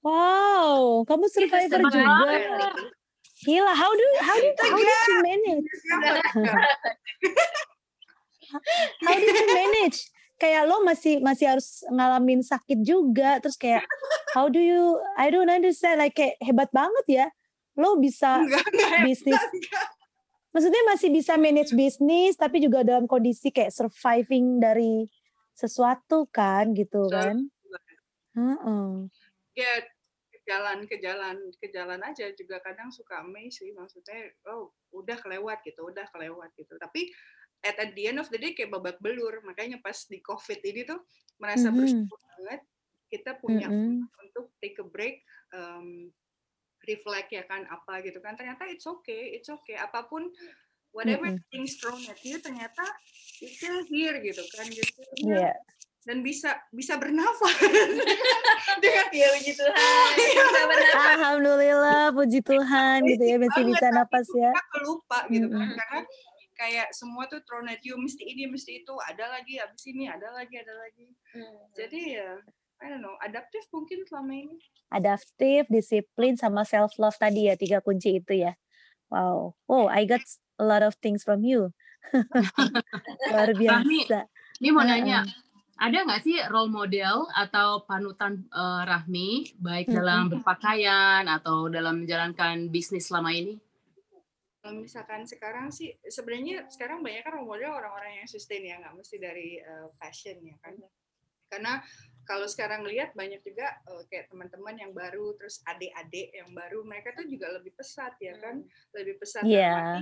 Wow, 0.00 1.04
kamu 1.04 1.24
survivor 1.28 1.80
juga. 1.92 2.72
Gila, 3.40 3.72
how 3.72 3.92
do 3.92 4.06
how 4.20 4.36
do 4.36 4.48
how 4.60 4.76
did 4.76 5.00
you 5.08 5.16
manage? 5.24 5.68
how 9.06 9.14
do 9.16 9.24
you 9.24 9.46
manage 9.54 10.10
kayak 10.40 10.64
lo 10.64 10.80
masih 10.82 11.20
masih 11.20 11.52
harus 11.52 11.84
ngalamin 11.92 12.40
sakit 12.40 12.80
juga 12.80 13.36
terus 13.44 13.60
kayak 13.60 13.84
how 14.32 14.48
do 14.48 14.56
you 14.56 14.96
I 15.20 15.28
don't 15.28 15.52
understand 15.52 16.00
like 16.00 16.16
kayak 16.16 16.40
hebat 16.40 16.72
banget 16.72 17.06
ya 17.06 17.26
lo 17.76 18.00
bisa 18.00 18.40
Enggak, 18.40 18.64
enggak, 18.72 19.04
bisnis 19.04 19.36
enggak. 19.36 19.88
maksudnya 20.50 20.82
masih 20.88 21.08
bisa 21.12 21.36
manage 21.36 21.76
bisnis 21.76 22.40
tapi 22.40 22.64
juga 22.64 22.82
dalam 22.82 23.04
kondisi 23.04 23.52
kayak 23.52 23.70
surviving 23.70 24.58
dari 24.58 25.06
sesuatu 25.52 26.24
kan 26.32 26.72
gitu 26.72 27.04
kan 27.12 27.36
Heeh. 28.32 29.12
ya 29.60 29.72
ke 29.84 29.89
jalan 30.50 30.78
ke 30.90 30.98
jalan 30.98 31.38
ke 31.62 31.70
jalan 31.70 32.02
aja 32.02 32.26
juga 32.34 32.58
kadang 32.58 32.90
suka 32.90 33.22
amazed 33.22 33.62
sih 33.62 33.70
maksudnya 33.70 34.34
oh 34.50 34.74
udah 34.90 35.14
kelewat 35.22 35.62
gitu 35.62 35.86
udah 35.86 36.10
kelewat 36.10 36.50
gitu 36.58 36.74
tapi 36.82 37.06
at, 37.62 37.78
at 37.78 37.94
the 37.94 38.10
end 38.10 38.18
of 38.18 38.26
the 38.34 38.38
day 38.42 38.50
kayak 38.50 38.74
babak 38.74 38.98
belur 38.98 39.38
makanya 39.46 39.78
pas 39.78 39.94
di 40.10 40.18
covid 40.18 40.58
ini 40.66 40.82
tuh 40.82 40.98
merasa 41.38 41.70
Mhm. 41.70 41.76
bersyukur 41.78 42.18
banget 42.18 42.60
kita 43.10 43.30
punya 43.38 43.70
Mm-mm. 43.70 44.06
untuk 44.26 44.50
take 44.58 44.78
a 44.82 44.86
break 44.86 45.22
um, 45.54 46.10
reflect 46.88 47.30
ya 47.30 47.44
kan 47.46 47.62
apa 47.70 48.00
gitu 48.02 48.18
kan 48.18 48.34
ternyata 48.34 48.66
it's 48.66 48.88
okay 48.88 49.36
it's 49.36 49.50
okay 49.52 49.76
apa 49.78 50.08
pun 50.10 50.26
whatever 50.90 51.30
Mm-mm. 51.30 51.46
things 51.54 51.78
thrown 51.78 52.00
at 52.10 52.18
you 52.26 52.40
ternyata 52.42 52.82
you 53.38 53.46
still 53.52 53.82
here 53.86 54.18
gitu 54.24 54.42
kan 54.56 54.66
Iya. 54.66 55.54
here 55.54 55.54
dan 56.06 56.24
bisa 56.24 56.56
bisa 56.72 56.96
bernafas 56.96 57.56
dengan 58.82 59.06
Ya 59.12 59.28
puji 59.36 59.52
Tuhan. 59.52 60.08
Bisa 60.16 60.60
bernafas. 60.64 61.08
Alhamdulillah, 61.20 62.02
puji 62.16 62.40
Tuhan 62.40 62.98
gitu 63.04 63.24
ya 63.24 63.36
masih 63.36 63.62
bisa 63.68 63.86
napas 63.92 64.26
ya. 64.32 64.50
kita 64.52 64.64
kelupa 64.72 65.18
gitu 65.28 65.46
kan 65.52 65.68
karena 65.76 66.00
kayak 66.56 66.88
semua 66.92 67.24
tuh 67.28 67.40
thrown 67.48 67.68
at 67.72 67.80
you 67.84 67.96
mesti 67.96 68.20
ini 68.20 68.44
mesti 68.48 68.84
itu 68.84 68.92
ada 69.08 69.32
lagi 69.32 69.56
habis 69.56 69.80
ini 69.88 70.12
ada 70.12 70.28
lagi 70.36 70.60
ada 70.60 70.76
lagi 70.76 71.08
jadi 71.72 72.00
ya 72.20 72.30
I 72.84 72.92
don't 72.92 73.00
know 73.00 73.16
adaptif 73.24 73.64
mungkin 73.72 74.04
selama 74.04 74.36
ini 74.36 74.60
Adaptif, 74.90 75.70
disiplin, 75.70 76.34
sama 76.34 76.66
self 76.66 76.98
love 76.98 77.14
tadi 77.14 77.46
ya 77.46 77.54
tiga 77.54 77.78
kunci 77.78 78.18
itu 78.18 78.42
ya. 78.42 78.58
Wow, 79.06 79.54
oh 79.70 79.86
I 79.86 80.02
got 80.02 80.22
a 80.58 80.66
lot 80.66 80.82
of 80.82 80.98
things 80.98 81.22
from 81.22 81.46
you. 81.46 81.70
Luar 83.30 83.54
biasa. 83.54 84.26
Ini 84.58 84.68
mau 84.74 84.82
nanya, 84.82 85.22
ada 85.80 86.04
nggak 86.04 86.20
sih 86.20 86.36
role 86.52 86.68
model 86.68 87.24
atau 87.32 87.88
panutan 87.88 88.44
eh, 88.52 88.82
Rahmi 88.84 89.56
baik 89.56 89.88
dalam 89.88 90.28
berpakaian 90.28 91.24
atau 91.24 91.72
dalam 91.72 92.04
menjalankan 92.04 92.68
bisnis 92.68 93.08
selama 93.08 93.32
ini? 93.32 93.56
kalau 94.60 94.76
misalkan 94.76 95.24
sekarang 95.24 95.72
sih 95.72 95.96
sebenarnya 96.04 96.68
sekarang 96.68 97.00
banyak 97.00 97.24
kan 97.24 97.32
role 97.32 97.48
model 97.48 97.80
orang-orang 97.80 98.20
yang 98.20 98.28
sustain 98.28 98.60
ya 98.60 98.76
nggak 98.76 98.92
mesti 98.92 99.16
dari 99.16 99.56
uh, 99.56 99.88
fashion 99.96 100.36
ya 100.44 100.52
kan. 100.60 100.76
Karena 101.48 101.80
kalau 102.28 102.44
sekarang 102.44 102.84
lihat 102.84 103.16
banyak 103.16 103.40
juga 103.40 103.80
uh, 103.88 104.04
kayak 104.06 104.28
teman-teman 104.28 104.76
yang 104.76 104.92
baru 104.92 105.32
terus 105.40 105.64
adik-adik 105.64 106.30
yang 106.36 106.52
baru 106.52 106.84
mereka 106.84 107.16
tuh 107.16 107.24
juga 107.24 107.48
lebih 107.56 107.72
pesat 107.72 108.14
ya 108.20 108.36
kan. 108.36 108.60
Lebih 108.92 109.16
pesat 109.16 109.48
Iya. 109.48 109.72
arti 109.72 110.00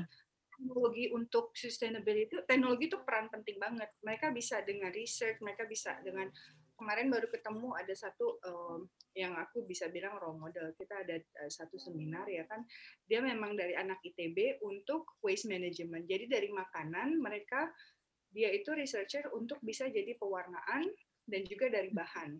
teknologi 0.58 1.06
untuk 1.14 1.54
sustainability 1.54 2.34
teknologi 2.42 2.90
itu 2.90 2.98
peran 3.06 3.30
penting 3.30 3.62
banget. 3.62 3.94
Mereka 4.02 4.34
bisa 4.34 4.58
dengan 4.66 4.90
research 4.90 5.38
mereka 5.38 5.62
bisa 5.70 5.94
dengan 6.02 6.26
kemarin 6.74 7.10
baru 7.10 7.30
ketemu 7.30 7.74
ada 7.78 7.94
satu 7.94 8.42
um, 8.42 8.86
yang 9.14 9.38
aku 9.38 9.62
bisa 9.66 9.86
bilang 9.90 10.18
role 10.18 10.38
model. 10.38 10.74
Kita 10.74 11.06
ada 11.06 11.14
uh, 11.14 11.50
satu 11.50 11.78
seminar 11.78 12.26
ya 12.26 12.42
kan. 12.50 12.66
Dia 13.06 13.22
memang 13.22 13.54
dari 13.54 13.78
anak 13.78 14.02
ITB 14.02 14.58
untuk 14.66 15.18
waste 15.22 15.46
management. 15.46 16.10
Jadi 16.10 16.26
dari 16.26 16.50
makanan 16.50 17.22
mereka 17.22 17.70
dia 18.34 18.50
itu 18.50 18.74
researcher 18.74 19.30
untuk 19.32 19.62
bisa 19.62 19.86
jadi 19.86 20.18
pewarnaan 20.18 20.90
dan 21.26 21.40
juga 21.46 21.70
dari 21.70 21.94
bahan. 21.94 22.34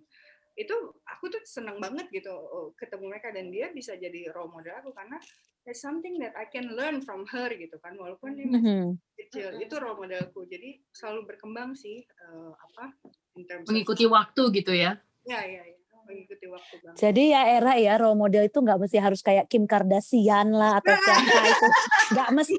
Itu 0.58 0.74
aku 1.06 1.30
tuh 1.30 1.42
seneng 1.46 1.78
banget 1.78 2.10
gitu 2.10 2.34
ketemu 2.74 3.14
mereka 3.14 3.30
dan 3.30 3.46
dia 3.46 3.70
bisa 3.70 3.94
jadi 3.94 4.26
role 4.34 4.50
model 4.50 4.74
aku 4.82 4.90
karena 4.90 5.22
there's 5.68 5.84
something 5.84 6.16
that 6.16 6.32
I 6.32 6.48
can 6.48 6.72
learn 6.72 7.04
from 7.04 7.28
her 7.28 7.52
gitu 7.52 7.76
kan 7.84 7.92
walaupun 7.92 8.32
dia 8.32 8.48
masih 8.48 8.64
Mhm. 8.64 8.88
kecil 9.20 9.46
itu 9.60 9.74
role 9.76 10.00
modelku 10.00 10.48
jadi 10.48 10.80
selalu 10.88 11.28
berkembang 11.28 11.76
sih 11.76 12.08
uh, 12.24 12.56
apa 12.56 12.96
in 13.36 13.44
terms 13.44 13.68
of- 13.68 13.76
Mengikuti 13.76 14.08
waktu 14.08 14.42
gitu 14.56 14.72
ya? 14.72 14.96
ya 15.22 15.44
ya 15.44 15.60
ya 15.60 15.77
mengikuti 16.08 16.46
waktu 16.48 16.74
banget 16.80 16.96
Jadi 16.96 17.22
ya 17.30 17.42
era 17.44 17.72
ya 17.76 17.94
role 18.00 18.16
model 18.16 18.48
itu 18.48 18.58
nggak 18.58 18.78
mesti 18.80 18.98
harus 18.98 19.20
kayak 19.20 19.44
Kim 19.46 19.68
Kardashian 19.68 20.50
lah 20.50 20.80
atau 20.80 20.96
siapa 21.04 21.40
itu. 21.44 21.66
Nggak 22.16 22.28
mesti. 22.32 22.56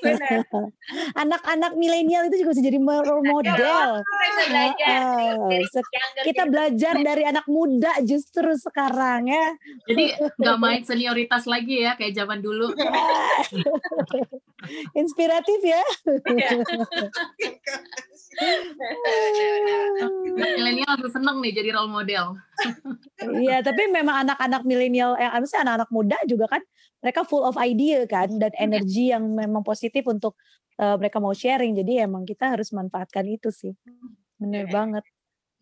Benar. 0.00 0.40
Anak-anak 1.22 1.72
milenial 1.76 2.32
itu 2.32 2.40
juga 2.40 2.56
bisa 2.56 2.64
jadi 2.64 2.78
role 2.80 3.22
model. 3.22 4.00
Kita 4.00 4.16
bisa 4.24 4.44
belajar 4.48 4.98
dari 5.44 5.66
se- 5.68 5.84
younger 5.84 6.22
kita 6.24 6.42
belajar 6.48 6.94
dari 7.12 7.22
anak 7.28 7.46
muda 7.46 7.92
justru 8.00 8.48
sekarang 8.56 9.28
ya. 9.28 9.46
Jadi 9.84 10.04
nggak 10.40 10.56
main 10.56 10.82
senioritas 10.82 11.44
lagi 11.44 11.84
ya 11.84 11.92
kayak 12.00 12.16
zaman 12.16 12.40
dulu. 12.40 12.72
Inspiratif 14.96 15.60
ya. 15.60 15.82
Milenial 20.34 20.90
harus 20.98 21.12
seneng 21.12 21.38
nih 21.40 21.52
jadi 21.54 21.70
role 21.74 21.90
model. 21.90 22.34
Iya, 23.20 23.62
tapi 23.62 23.88
memang 23.88 24.26
anak-anak 24.26 24.62
milenial 24.66 25.14
yang 25.16 25.32
maksudnya 25.38 25.62
anak-anak 25.70 25.90
muda 25.90 26.18
juga 26.26 26.46
kan 26.50 26.62
mereka 27.00 27.20
full 27.22 27.44
of 27.44 27.54
idea 27.56 28.04
kan 28.08 28.32
dan 28.40 28.50
energi 28.56 29.12
yang 29.12 29.22
memang 29.28 29.60
positif 29.60 30.04
untuk 30.08 30.34
eh, 30.74 30.96
mereka 30.98 31.20
mau 31.20 31.32
sharing. 31.32 31.76
Jadi 31.76 32.02
emang 32.02 32.24
kita 32.24 32.50
harus 32.50 32.74
manfaatkan 32.74 33.24
itu 33.28 33.50
sih. 33.50 33.72
Bener 34.36 34.66
Iya. 34.66 34.72
banget. 34.72 35.04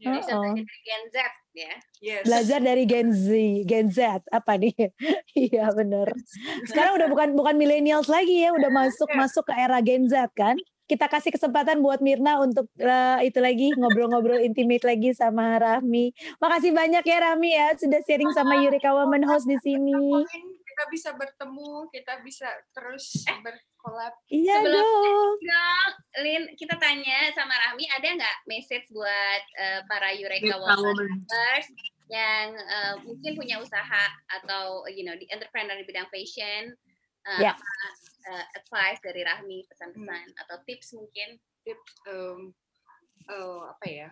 Jadi 0.03 0.19
bisa 0.19 0.33
Oh, 0.35 0.43
oh. 0.43 0.51
belajar 0.51 0.59
dari 0.67 0.83
Gen 0.83 1.05
Z 1.07 1.17
ya. 1.53 1.75
yes 2.01 2.23
Belajar 2.27 2.61
dari 2.61 2.85
Gen 2.89 3.09
Z, 3.13 3.27
Gen 3.63 3.87
Z 3.87 3.99
apa 4.29 4.53
nih? 4.59 4.75
Iya 5.53 5.71
bener. 5.73 6.09
Sekarang 6.67 6.99
udah 6.99 7.09
bukan 7.09 7.29
bukan 7.33 7.55
millennials 7.57 8.05
lagi 8.07 8.43
ya, 8.43 8.51
udah 8.53 8.69
masuk 8.69 9.09
masuk 9.15 9.45
ke 9.47 9.55
era 9.55 9.79
Gen 9.79 10.11
Z 10.11 10.27
kan. 10.35 10.57
Kita 10.85 11.07
kasih 11.07 11.33
kesempatan 11.33 11.81
buat 11.81 12.03
Mirna 12.03 12.43
untuk 12.43 12.67
eh, 12.77 13.19
itu 13.25 13.39
lagi 13.39 13.71
ngobrol-ngobrol 13.73 14.43
intimate 14.43 14.83
lagi 14.83 15.15
sama 15.15 15.57
Rahmi. 15.57 16.11
Makasih 16.37 16.75
banyak 16.75 17.05
ya 17.07 17.19
Rahmi 17.23 17.51
ya 17.55 17.73
sudah 17.79 18.03
sharing 18.03 18.29
sama 18.35 18.61
Eureka 18.61 18.93
Woman 18.93 19.23
Host 19.25 19.47
di 19.47 19.57
sini. 19.63 20.27
Kita 20.73 20.85
bisa 20.89 21.11
bertemu 21.15 21.87
kita 21.93 22.25
bisa 22.25 22.49
terus 22.73 23.25
berkolab 23.45 24.13
Iya 24.27 24.57
Sebelum- 24.59 24.81
dong. 24.81 25.37
Lin, 26.21 26.43
kita 26.57 26.77
tanya 26.77 27.29
sama 27.33 27.53
Rahmi, 27.57 27.85
ada 27.89 28.09
nggak 28.09 28.37
message 28.45 28.89
buat 28.91 29.43
eh, 29.57 29.81
para 29.87 30.13
Eureka 30.13 30.57
Woman 30.61 31.09
yang 32.11 32.53
eh, 32.53 32.95
mungkin 33.01 33.33
punya 33.33 33.57
usaha 33.63 34.05
atau 34.29 34.85
you 34.93 35.07
know 35.07 35.17
di 35.17 35.25
entrepreneur 35.31 35.79
di 35.79 35.87
bidang 35.89 36.09
fashion? 36.13 36.75
eh, 37.23 37.41
Ya. 37.41 37.55
Eh, 38.23 38.47
advice 38.57 39.01
dari 39.03 39.23
Rahmi, 39.27 39.67
pesan-pesan 39.67 40.27
atau 40.39 40.57
tips 40.67 40.95
mungkin? 40.95 41.39
tips 41.63 41.95
um, 42.11 42.51
eh, 43.31 43.63
apa 43.71 43.87
ya 43.87 44.11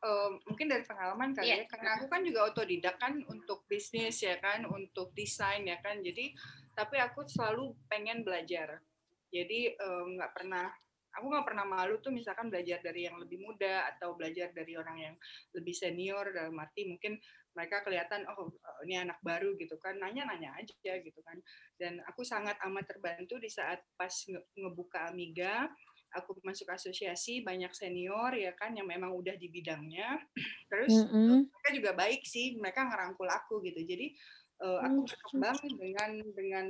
Um, 0.00 0.40
mungkin 0.48 0.72
dari 0.72 0.84
pengalaman 0.88 1.36
kali 1.36 1.52
Iya. 1.52 1.56
ya 1.60 1.68
karena 1.68 2.00
aku 2.00 2.08
kan 2.08 2.24
juga 2.24 2.48
otodidak 2.48 2.96
kan 2.96 3.12
untuk 3.28 3.68
bisnis 3.68 4.24
ya 4.24 4.40
kan 4.40 4.64
untuk 4.64 5.12
desain 5.12 5.68
ya 5.68 5.76
kan 5.84 6.00
jadi 6.00 6.32
tapi 6.72 6.96
aku 6.96 7.28
selalu 7.28 7.76
pengen 7.84 8.24
belajar 8.24 8.80
jadi 9.28 9.76
nggak 10.16 10.32
pernah 10.32 10.72
aku 11.16 11.26
nggak 11.32 11.46
pernah 11.48 11.64
malu 11.64 11.96
tuh 12.04 12.12
misalkan 12.12 12.52
belajar 12.52 12.78
dari 12.84 13.08
yang 13.08 13.16
lebih 13.16 13.40
muda 13.40 13.88
atau 13.96 14.12
belajar 14.12 14.52
dari 14.52 14.76
orang 14.76 14.96
yang 15.00 15.14
lebih 15.56 15.72
senior 15.72 16.28
dalam 16.30 16.56
arti 16.60 16.84
mungkin 16.84 17.16
mereka 17.56 17.80
kelihatan 17.80 18.28
oh 18.36 18.52
eh, 18.52 18.78
ini 18.84 19.00
anak 19.00 19.18
baru 19.24 19.56
gitu 19.56 19.80
kan. 19.80 19.96
Nanya-nanya 19.96 20.52
aja 20.60 20.92
gitu 21.00 21.20
kan. 21.24 21.40
Dan 21.80 22.04
aku 22.04 22.20
sangat 22.22 22.60
amat 22.68 22.84
terbantu 22.86 23.40
di 23.40 23.48
saat 23.48 23.80
pas 23.96 24.12
nge- 24.12 24.46
ngebuka 24.60 25.08
Amiga 25.08 25.66
aku 26.14 26.38
masuk 26.46 26.70
asosiasi 26.70 27.44
banyak 27.44 27.68
senior 27.76 28.32
ya 28.32 28.54
kan 28.56 28.72
yang 28.76 28.86
memang 28.86 29.10
udah 29.16 29.34
di 29.40 29.48
bidangnya. 29.48 30.20
Terus 30.70 30.92
Mm-mm. 31.08 31.48
mereka 31.48 31.70
juga 31.72 31.90
baik 31.96 32.22
sih 32.22 32.60
mereka 32.60 32.84
ngerangkul 32.86 33.26
aku 33.26 33.64
gitu. 33.64 33.80
Jadi 33.82 34.12
eh, 34.60 34.80
aku 34.84 35.00
Hmm. 35.02 35.08
berkembang 35.08 35.58
dengan 35.80 36.10
dengan 36.36 36.66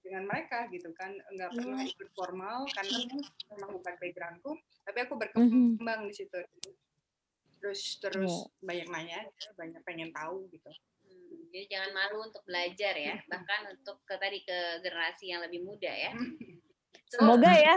dengan 0.00 0.22
mereka 0.24 0.66
gitu 0.72 0.88
kan. 0.96 1.12
Nggak 1.36 1.50
pernah 1.52 1.80
ikut 1.84 2.08
formal 2.16 2.64
karena 2.72 2.98
memang 3.52 3.70
bukan 3.76 3.94
backgroundku 4.00 4.52
tapi 4.80 4.98
aku 5.06 5.14
berkembang 5.20 6.08
di 6.08 6.14
situ 6.16 6.38
terus 7.60 7.80
terus 8.00 8.32
Oh. 8.32 8.48
banyak 8.64 8.88
nanya 8.88 9.20
banyak 9.54 9.80
pengen 9.84 10.10
tahu 10.16 10.48
gitu 10.50 10.70
Hmm, 11.10 11.50
jadi 11.50 11.66
jangan 11.66 11.90
malu 11.90 12.16
untuk 12.26 12.42
belajar 12.46 12.94
ya, 12.94 13.14
bahkan 13.26 13.66
untuk 13.74 13.98
ke 14.06 14.14
tadi 14.18 14.46
ke 14.46 14.78
generasi 14.82 15.30
yang 15.34 15.42
lebih 15.42 15.66
muda 15.66 15.90
ya. 15.90 16.12
Semoga 17.10 17.50
ya. 17.50 17.76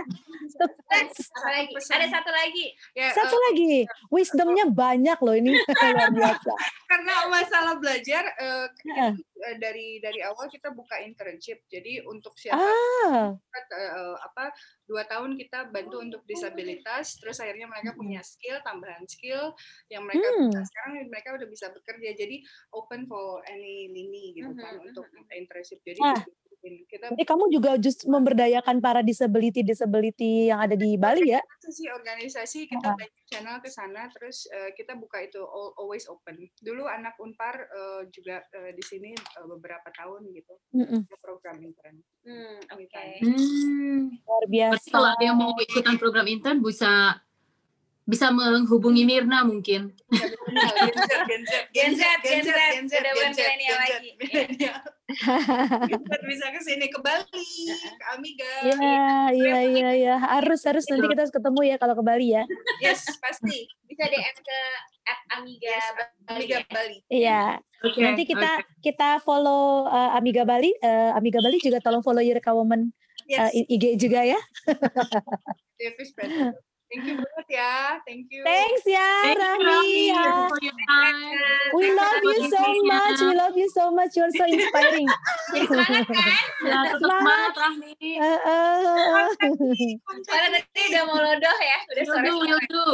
Next, 0.93 1.33
apa 1.33 1.49
lagi? 1.49 1.73
Ada 1.73 2.07
satu 2.21 2.29
lagi. 2.29 2.65
Ya, 2.93 3.09
Satu 3.17 3.33
eh, 3.33 3.41
lagi, 3.49 3.71
wisdomnya 4.13 4.69
banyak 4.69 5.17
loh 5.25 5.33
ini 5.33 5.57
karena 6.93 7.25
masalah 7.25 7.73
belajar 7.81 8.29
eh, 8.37 8.67
Heeh. 8.69 9.13
eh, 9.17 9.55
dari 9.57 9.97
dari 9.97 10.21
awal 10.21 10.45
kita 10.53 10.69
buka 10.69 11.01
internship. 11.01 11.65
Jadi 11.65 12.05
untuk 12.05 12.37
siapa 12.37 12.61
Ah, 12.61 13.33
apa 14.21 14.53
dua 14.85 15.01
tahun 15.09 15.33
kita 15.33 15.73
bantu 15.73 16.05
untuk 16.05 16.21
disabilitas. 16.29 17.17
Terus 17.17 17.41
akhirnya 17.41 17.65
mereka 17.65 17.97
punya 17.97 18.21
skill, 18.21 18.61
tambahan 18.61 19.09
skill 19.09 19.57
yang 19.89 20.05
mereka 20.05 20.29
Hmm. 20.29 20.53
bisa 20.53 20.61
sekarang 20.61 20.91
mereka 21.09 21.29
udah 21.33 21.47
bisa 21.49 21.73
bekerja. 21.73 22.13
Jadi 22.13 22.45
open 22.77 23.09
for 23.09 23.41
any 23.49 23.89
lini 23.89 24.37
gitu 24.37 24.53
kan 24.53 24.77
Mhm, 24.77 24.93
untuk 24.93 25.09
internship. 25.33 25.81
Jadi 25.81 26.01
Ah. 26.05 26.21
Kita 26.63 27.11
jadi 27.11 27.23
kamu 27.23 27.43
juga 27.51 27.75
just 27.75 28.07
memberdayakan 28.07 28.79
para 28.79 28.99
disability 28.99 29.59
disability 29.61 30.47
yang 30.47 30.59
ada 30.59 30.73
di 30.73 30.95
Bali 30.95 31.29
ya? 31.29 31.43
sih 31.61 31.87
organisasi 31.87 32.67
kita 32.67 32.85
Ah. 32.85 32.95
banyak 32.95 33.23
channel 33.25 33.57
ke 33.59 33.67
sana 33.67 34.07
terus 34.09 34.47
eh, 34.47 34.71
kita 34.71 34.95
buka 34.95 35.19
itu 35.19 35.39
all- 35.39 35.75
always 35.75 36.07
open 36.07 36.35
dulu 36.57 36.85
anak 36.85 37.15
unpar 37.17 37.55
eh, 37.65 38.01
juga 38.09 38.39
eh, 38.53 38.71
di 38.71 38.81
sini 38.81 39.11
eh, 39.11 39.45
beberapa 39.49 39.89
tahun 39.89 40.27
gitu 40.29 40.55
Mm-mm. 40.73 41.01
ada 41.03 41.17
program 41.19 41.59
intern 41.59 41.99
Hmm, 42.23 42.55
oke. 42.71 43.03
Hmm. 43.19 44.15
Luar 44.15 44.47
Berarti 44.47 44.55
biasa. 44.79 44.87
kalau 44.89 45.09
ada 45.11 45.23
yang 45.25 45.35
mau 45.35 45.51
ikutan 45.57 45.99
program 45.99 46.23
intern 46.23 46.63
bisa 46.63 47.19
bisa 48.03 48.27
menghubungi 48.35 49.07
Mirna 49.07 49.47
mungkin. 49.47 49.95
Gen 50.11 50.91
Z, 50.93 51.11
Gen 51.23 51.43
Z, 51.47 51.51
Gen 51.71 51.91
Z, 51.95 52.01
Gen 52.19 52.43
Z, 52.43 52.51
Gen 52.59 52.85
Z, 52.87 52.93
Gen 53.15 53.31
Gen 55.87 56.01
bisa 56.23 56.45
ke 56.51 56.59
sini 56.63 56.87
ke 56.91 56.99
Bali, 56.99 57.47
ke 57.79 58.05
Amiga. 58.15 58.51
Iya, 58.63 59.07
iya, 59.31 59.59
iya, 59.63 59.89
iya. 59.95 60.15
Harus, 60.19 60.63
harus 60.67 60.83
nanti 60.87 61.07
kita 61.07 61.27
harus 61.27 61.33
ketemu 61.35 61.59
ya 61.63 61.75
kalau 61.79 61.95
ke 61.95 62.03
Bali 62.03 62.35
ya. 62.35 62.43
Yes, 62.83 63.07
pasti. 63.19 63.67
Bisa 63.87 64.03
DM 64.09 64.37
ke 64.39 64.59
at 65.03 65.19
Amiga 65.39 65.71
Yes, 65.71 65.87
Bali 65.95 66.11
Amiga 66.27 66.57
ya. 66.59 66.65
Bali. 66.71 66.97
Iya. 67.11 67.41
Oke. 67.83 67.99
Nanti 67.99 68.23
kita 68.23 68.51
oke. 68.63 68.79
kita 68.79 69.09
follow 69.23 69.87
uh, 69.87 70.15
Amiga 70.15 70.43
Bali. 70.47 70.71
Uh, 70.79 71.11
Amiga 71.15 71.39
Bali 71.43 71.59
juga 71.59 71.83
tolong 71.83 72.03
follow 72.03 72.23
Eureka 72.23 72.55
Woman 72.55 72.91
uh, 72.91 73.27
Yes, 73.27 73.51
I- 73.55 73.67
IG 73.75 73.99
juga 73.99 74.23
ya. 74.23 74.39
Thank 76.93 77.09
you 77.09 77.17
banget 77.17 77.47
ya. 77.49 77.97
Thank 78.05 78.29
you. 78.29 78.45
Thanks 78.45 78.85
ya, 78.85 79.09
Thank 79.25 79.41
you, 79.41 79.65
Rami. 79.65 80.13
Ya. 80.13 80.45
your 80.61 80.77
time. 80.85 81.41
We 81.73 81.89
love 81.89 82.21
you 82.21 82.45
so 82.53 82.61
much. 82.85 83.17
We 83.17 83.33
love 83.33 83.57
you 83.57 83.65
so 83.73 83.89
much. 83.89 84.13
You're 84.13 84.29
so 84.29 84.45
inspiring. 84.45 85.09
Semangat 85.57 86.05
kan? 86.05 86.37
Ya, 86.61 86.93
tetap 86.93 87.01
Semangat. 87.01 87.49
semangat 87.57 87.57
Rahmi. 87.57 87.97
Uh, 88.21 88.37
uh, 88.45 89.25
tadi 90.29 90.61
udah 90.93 91.01
mau 91.09 91.17
lodoh 91.17 91.57
ya. 91.57 91.81
Udah 91.97 92.03
sore. 92.05 92.29
Do, 92.29 92.37
will 92.45 92.61
do. 92.69 92.85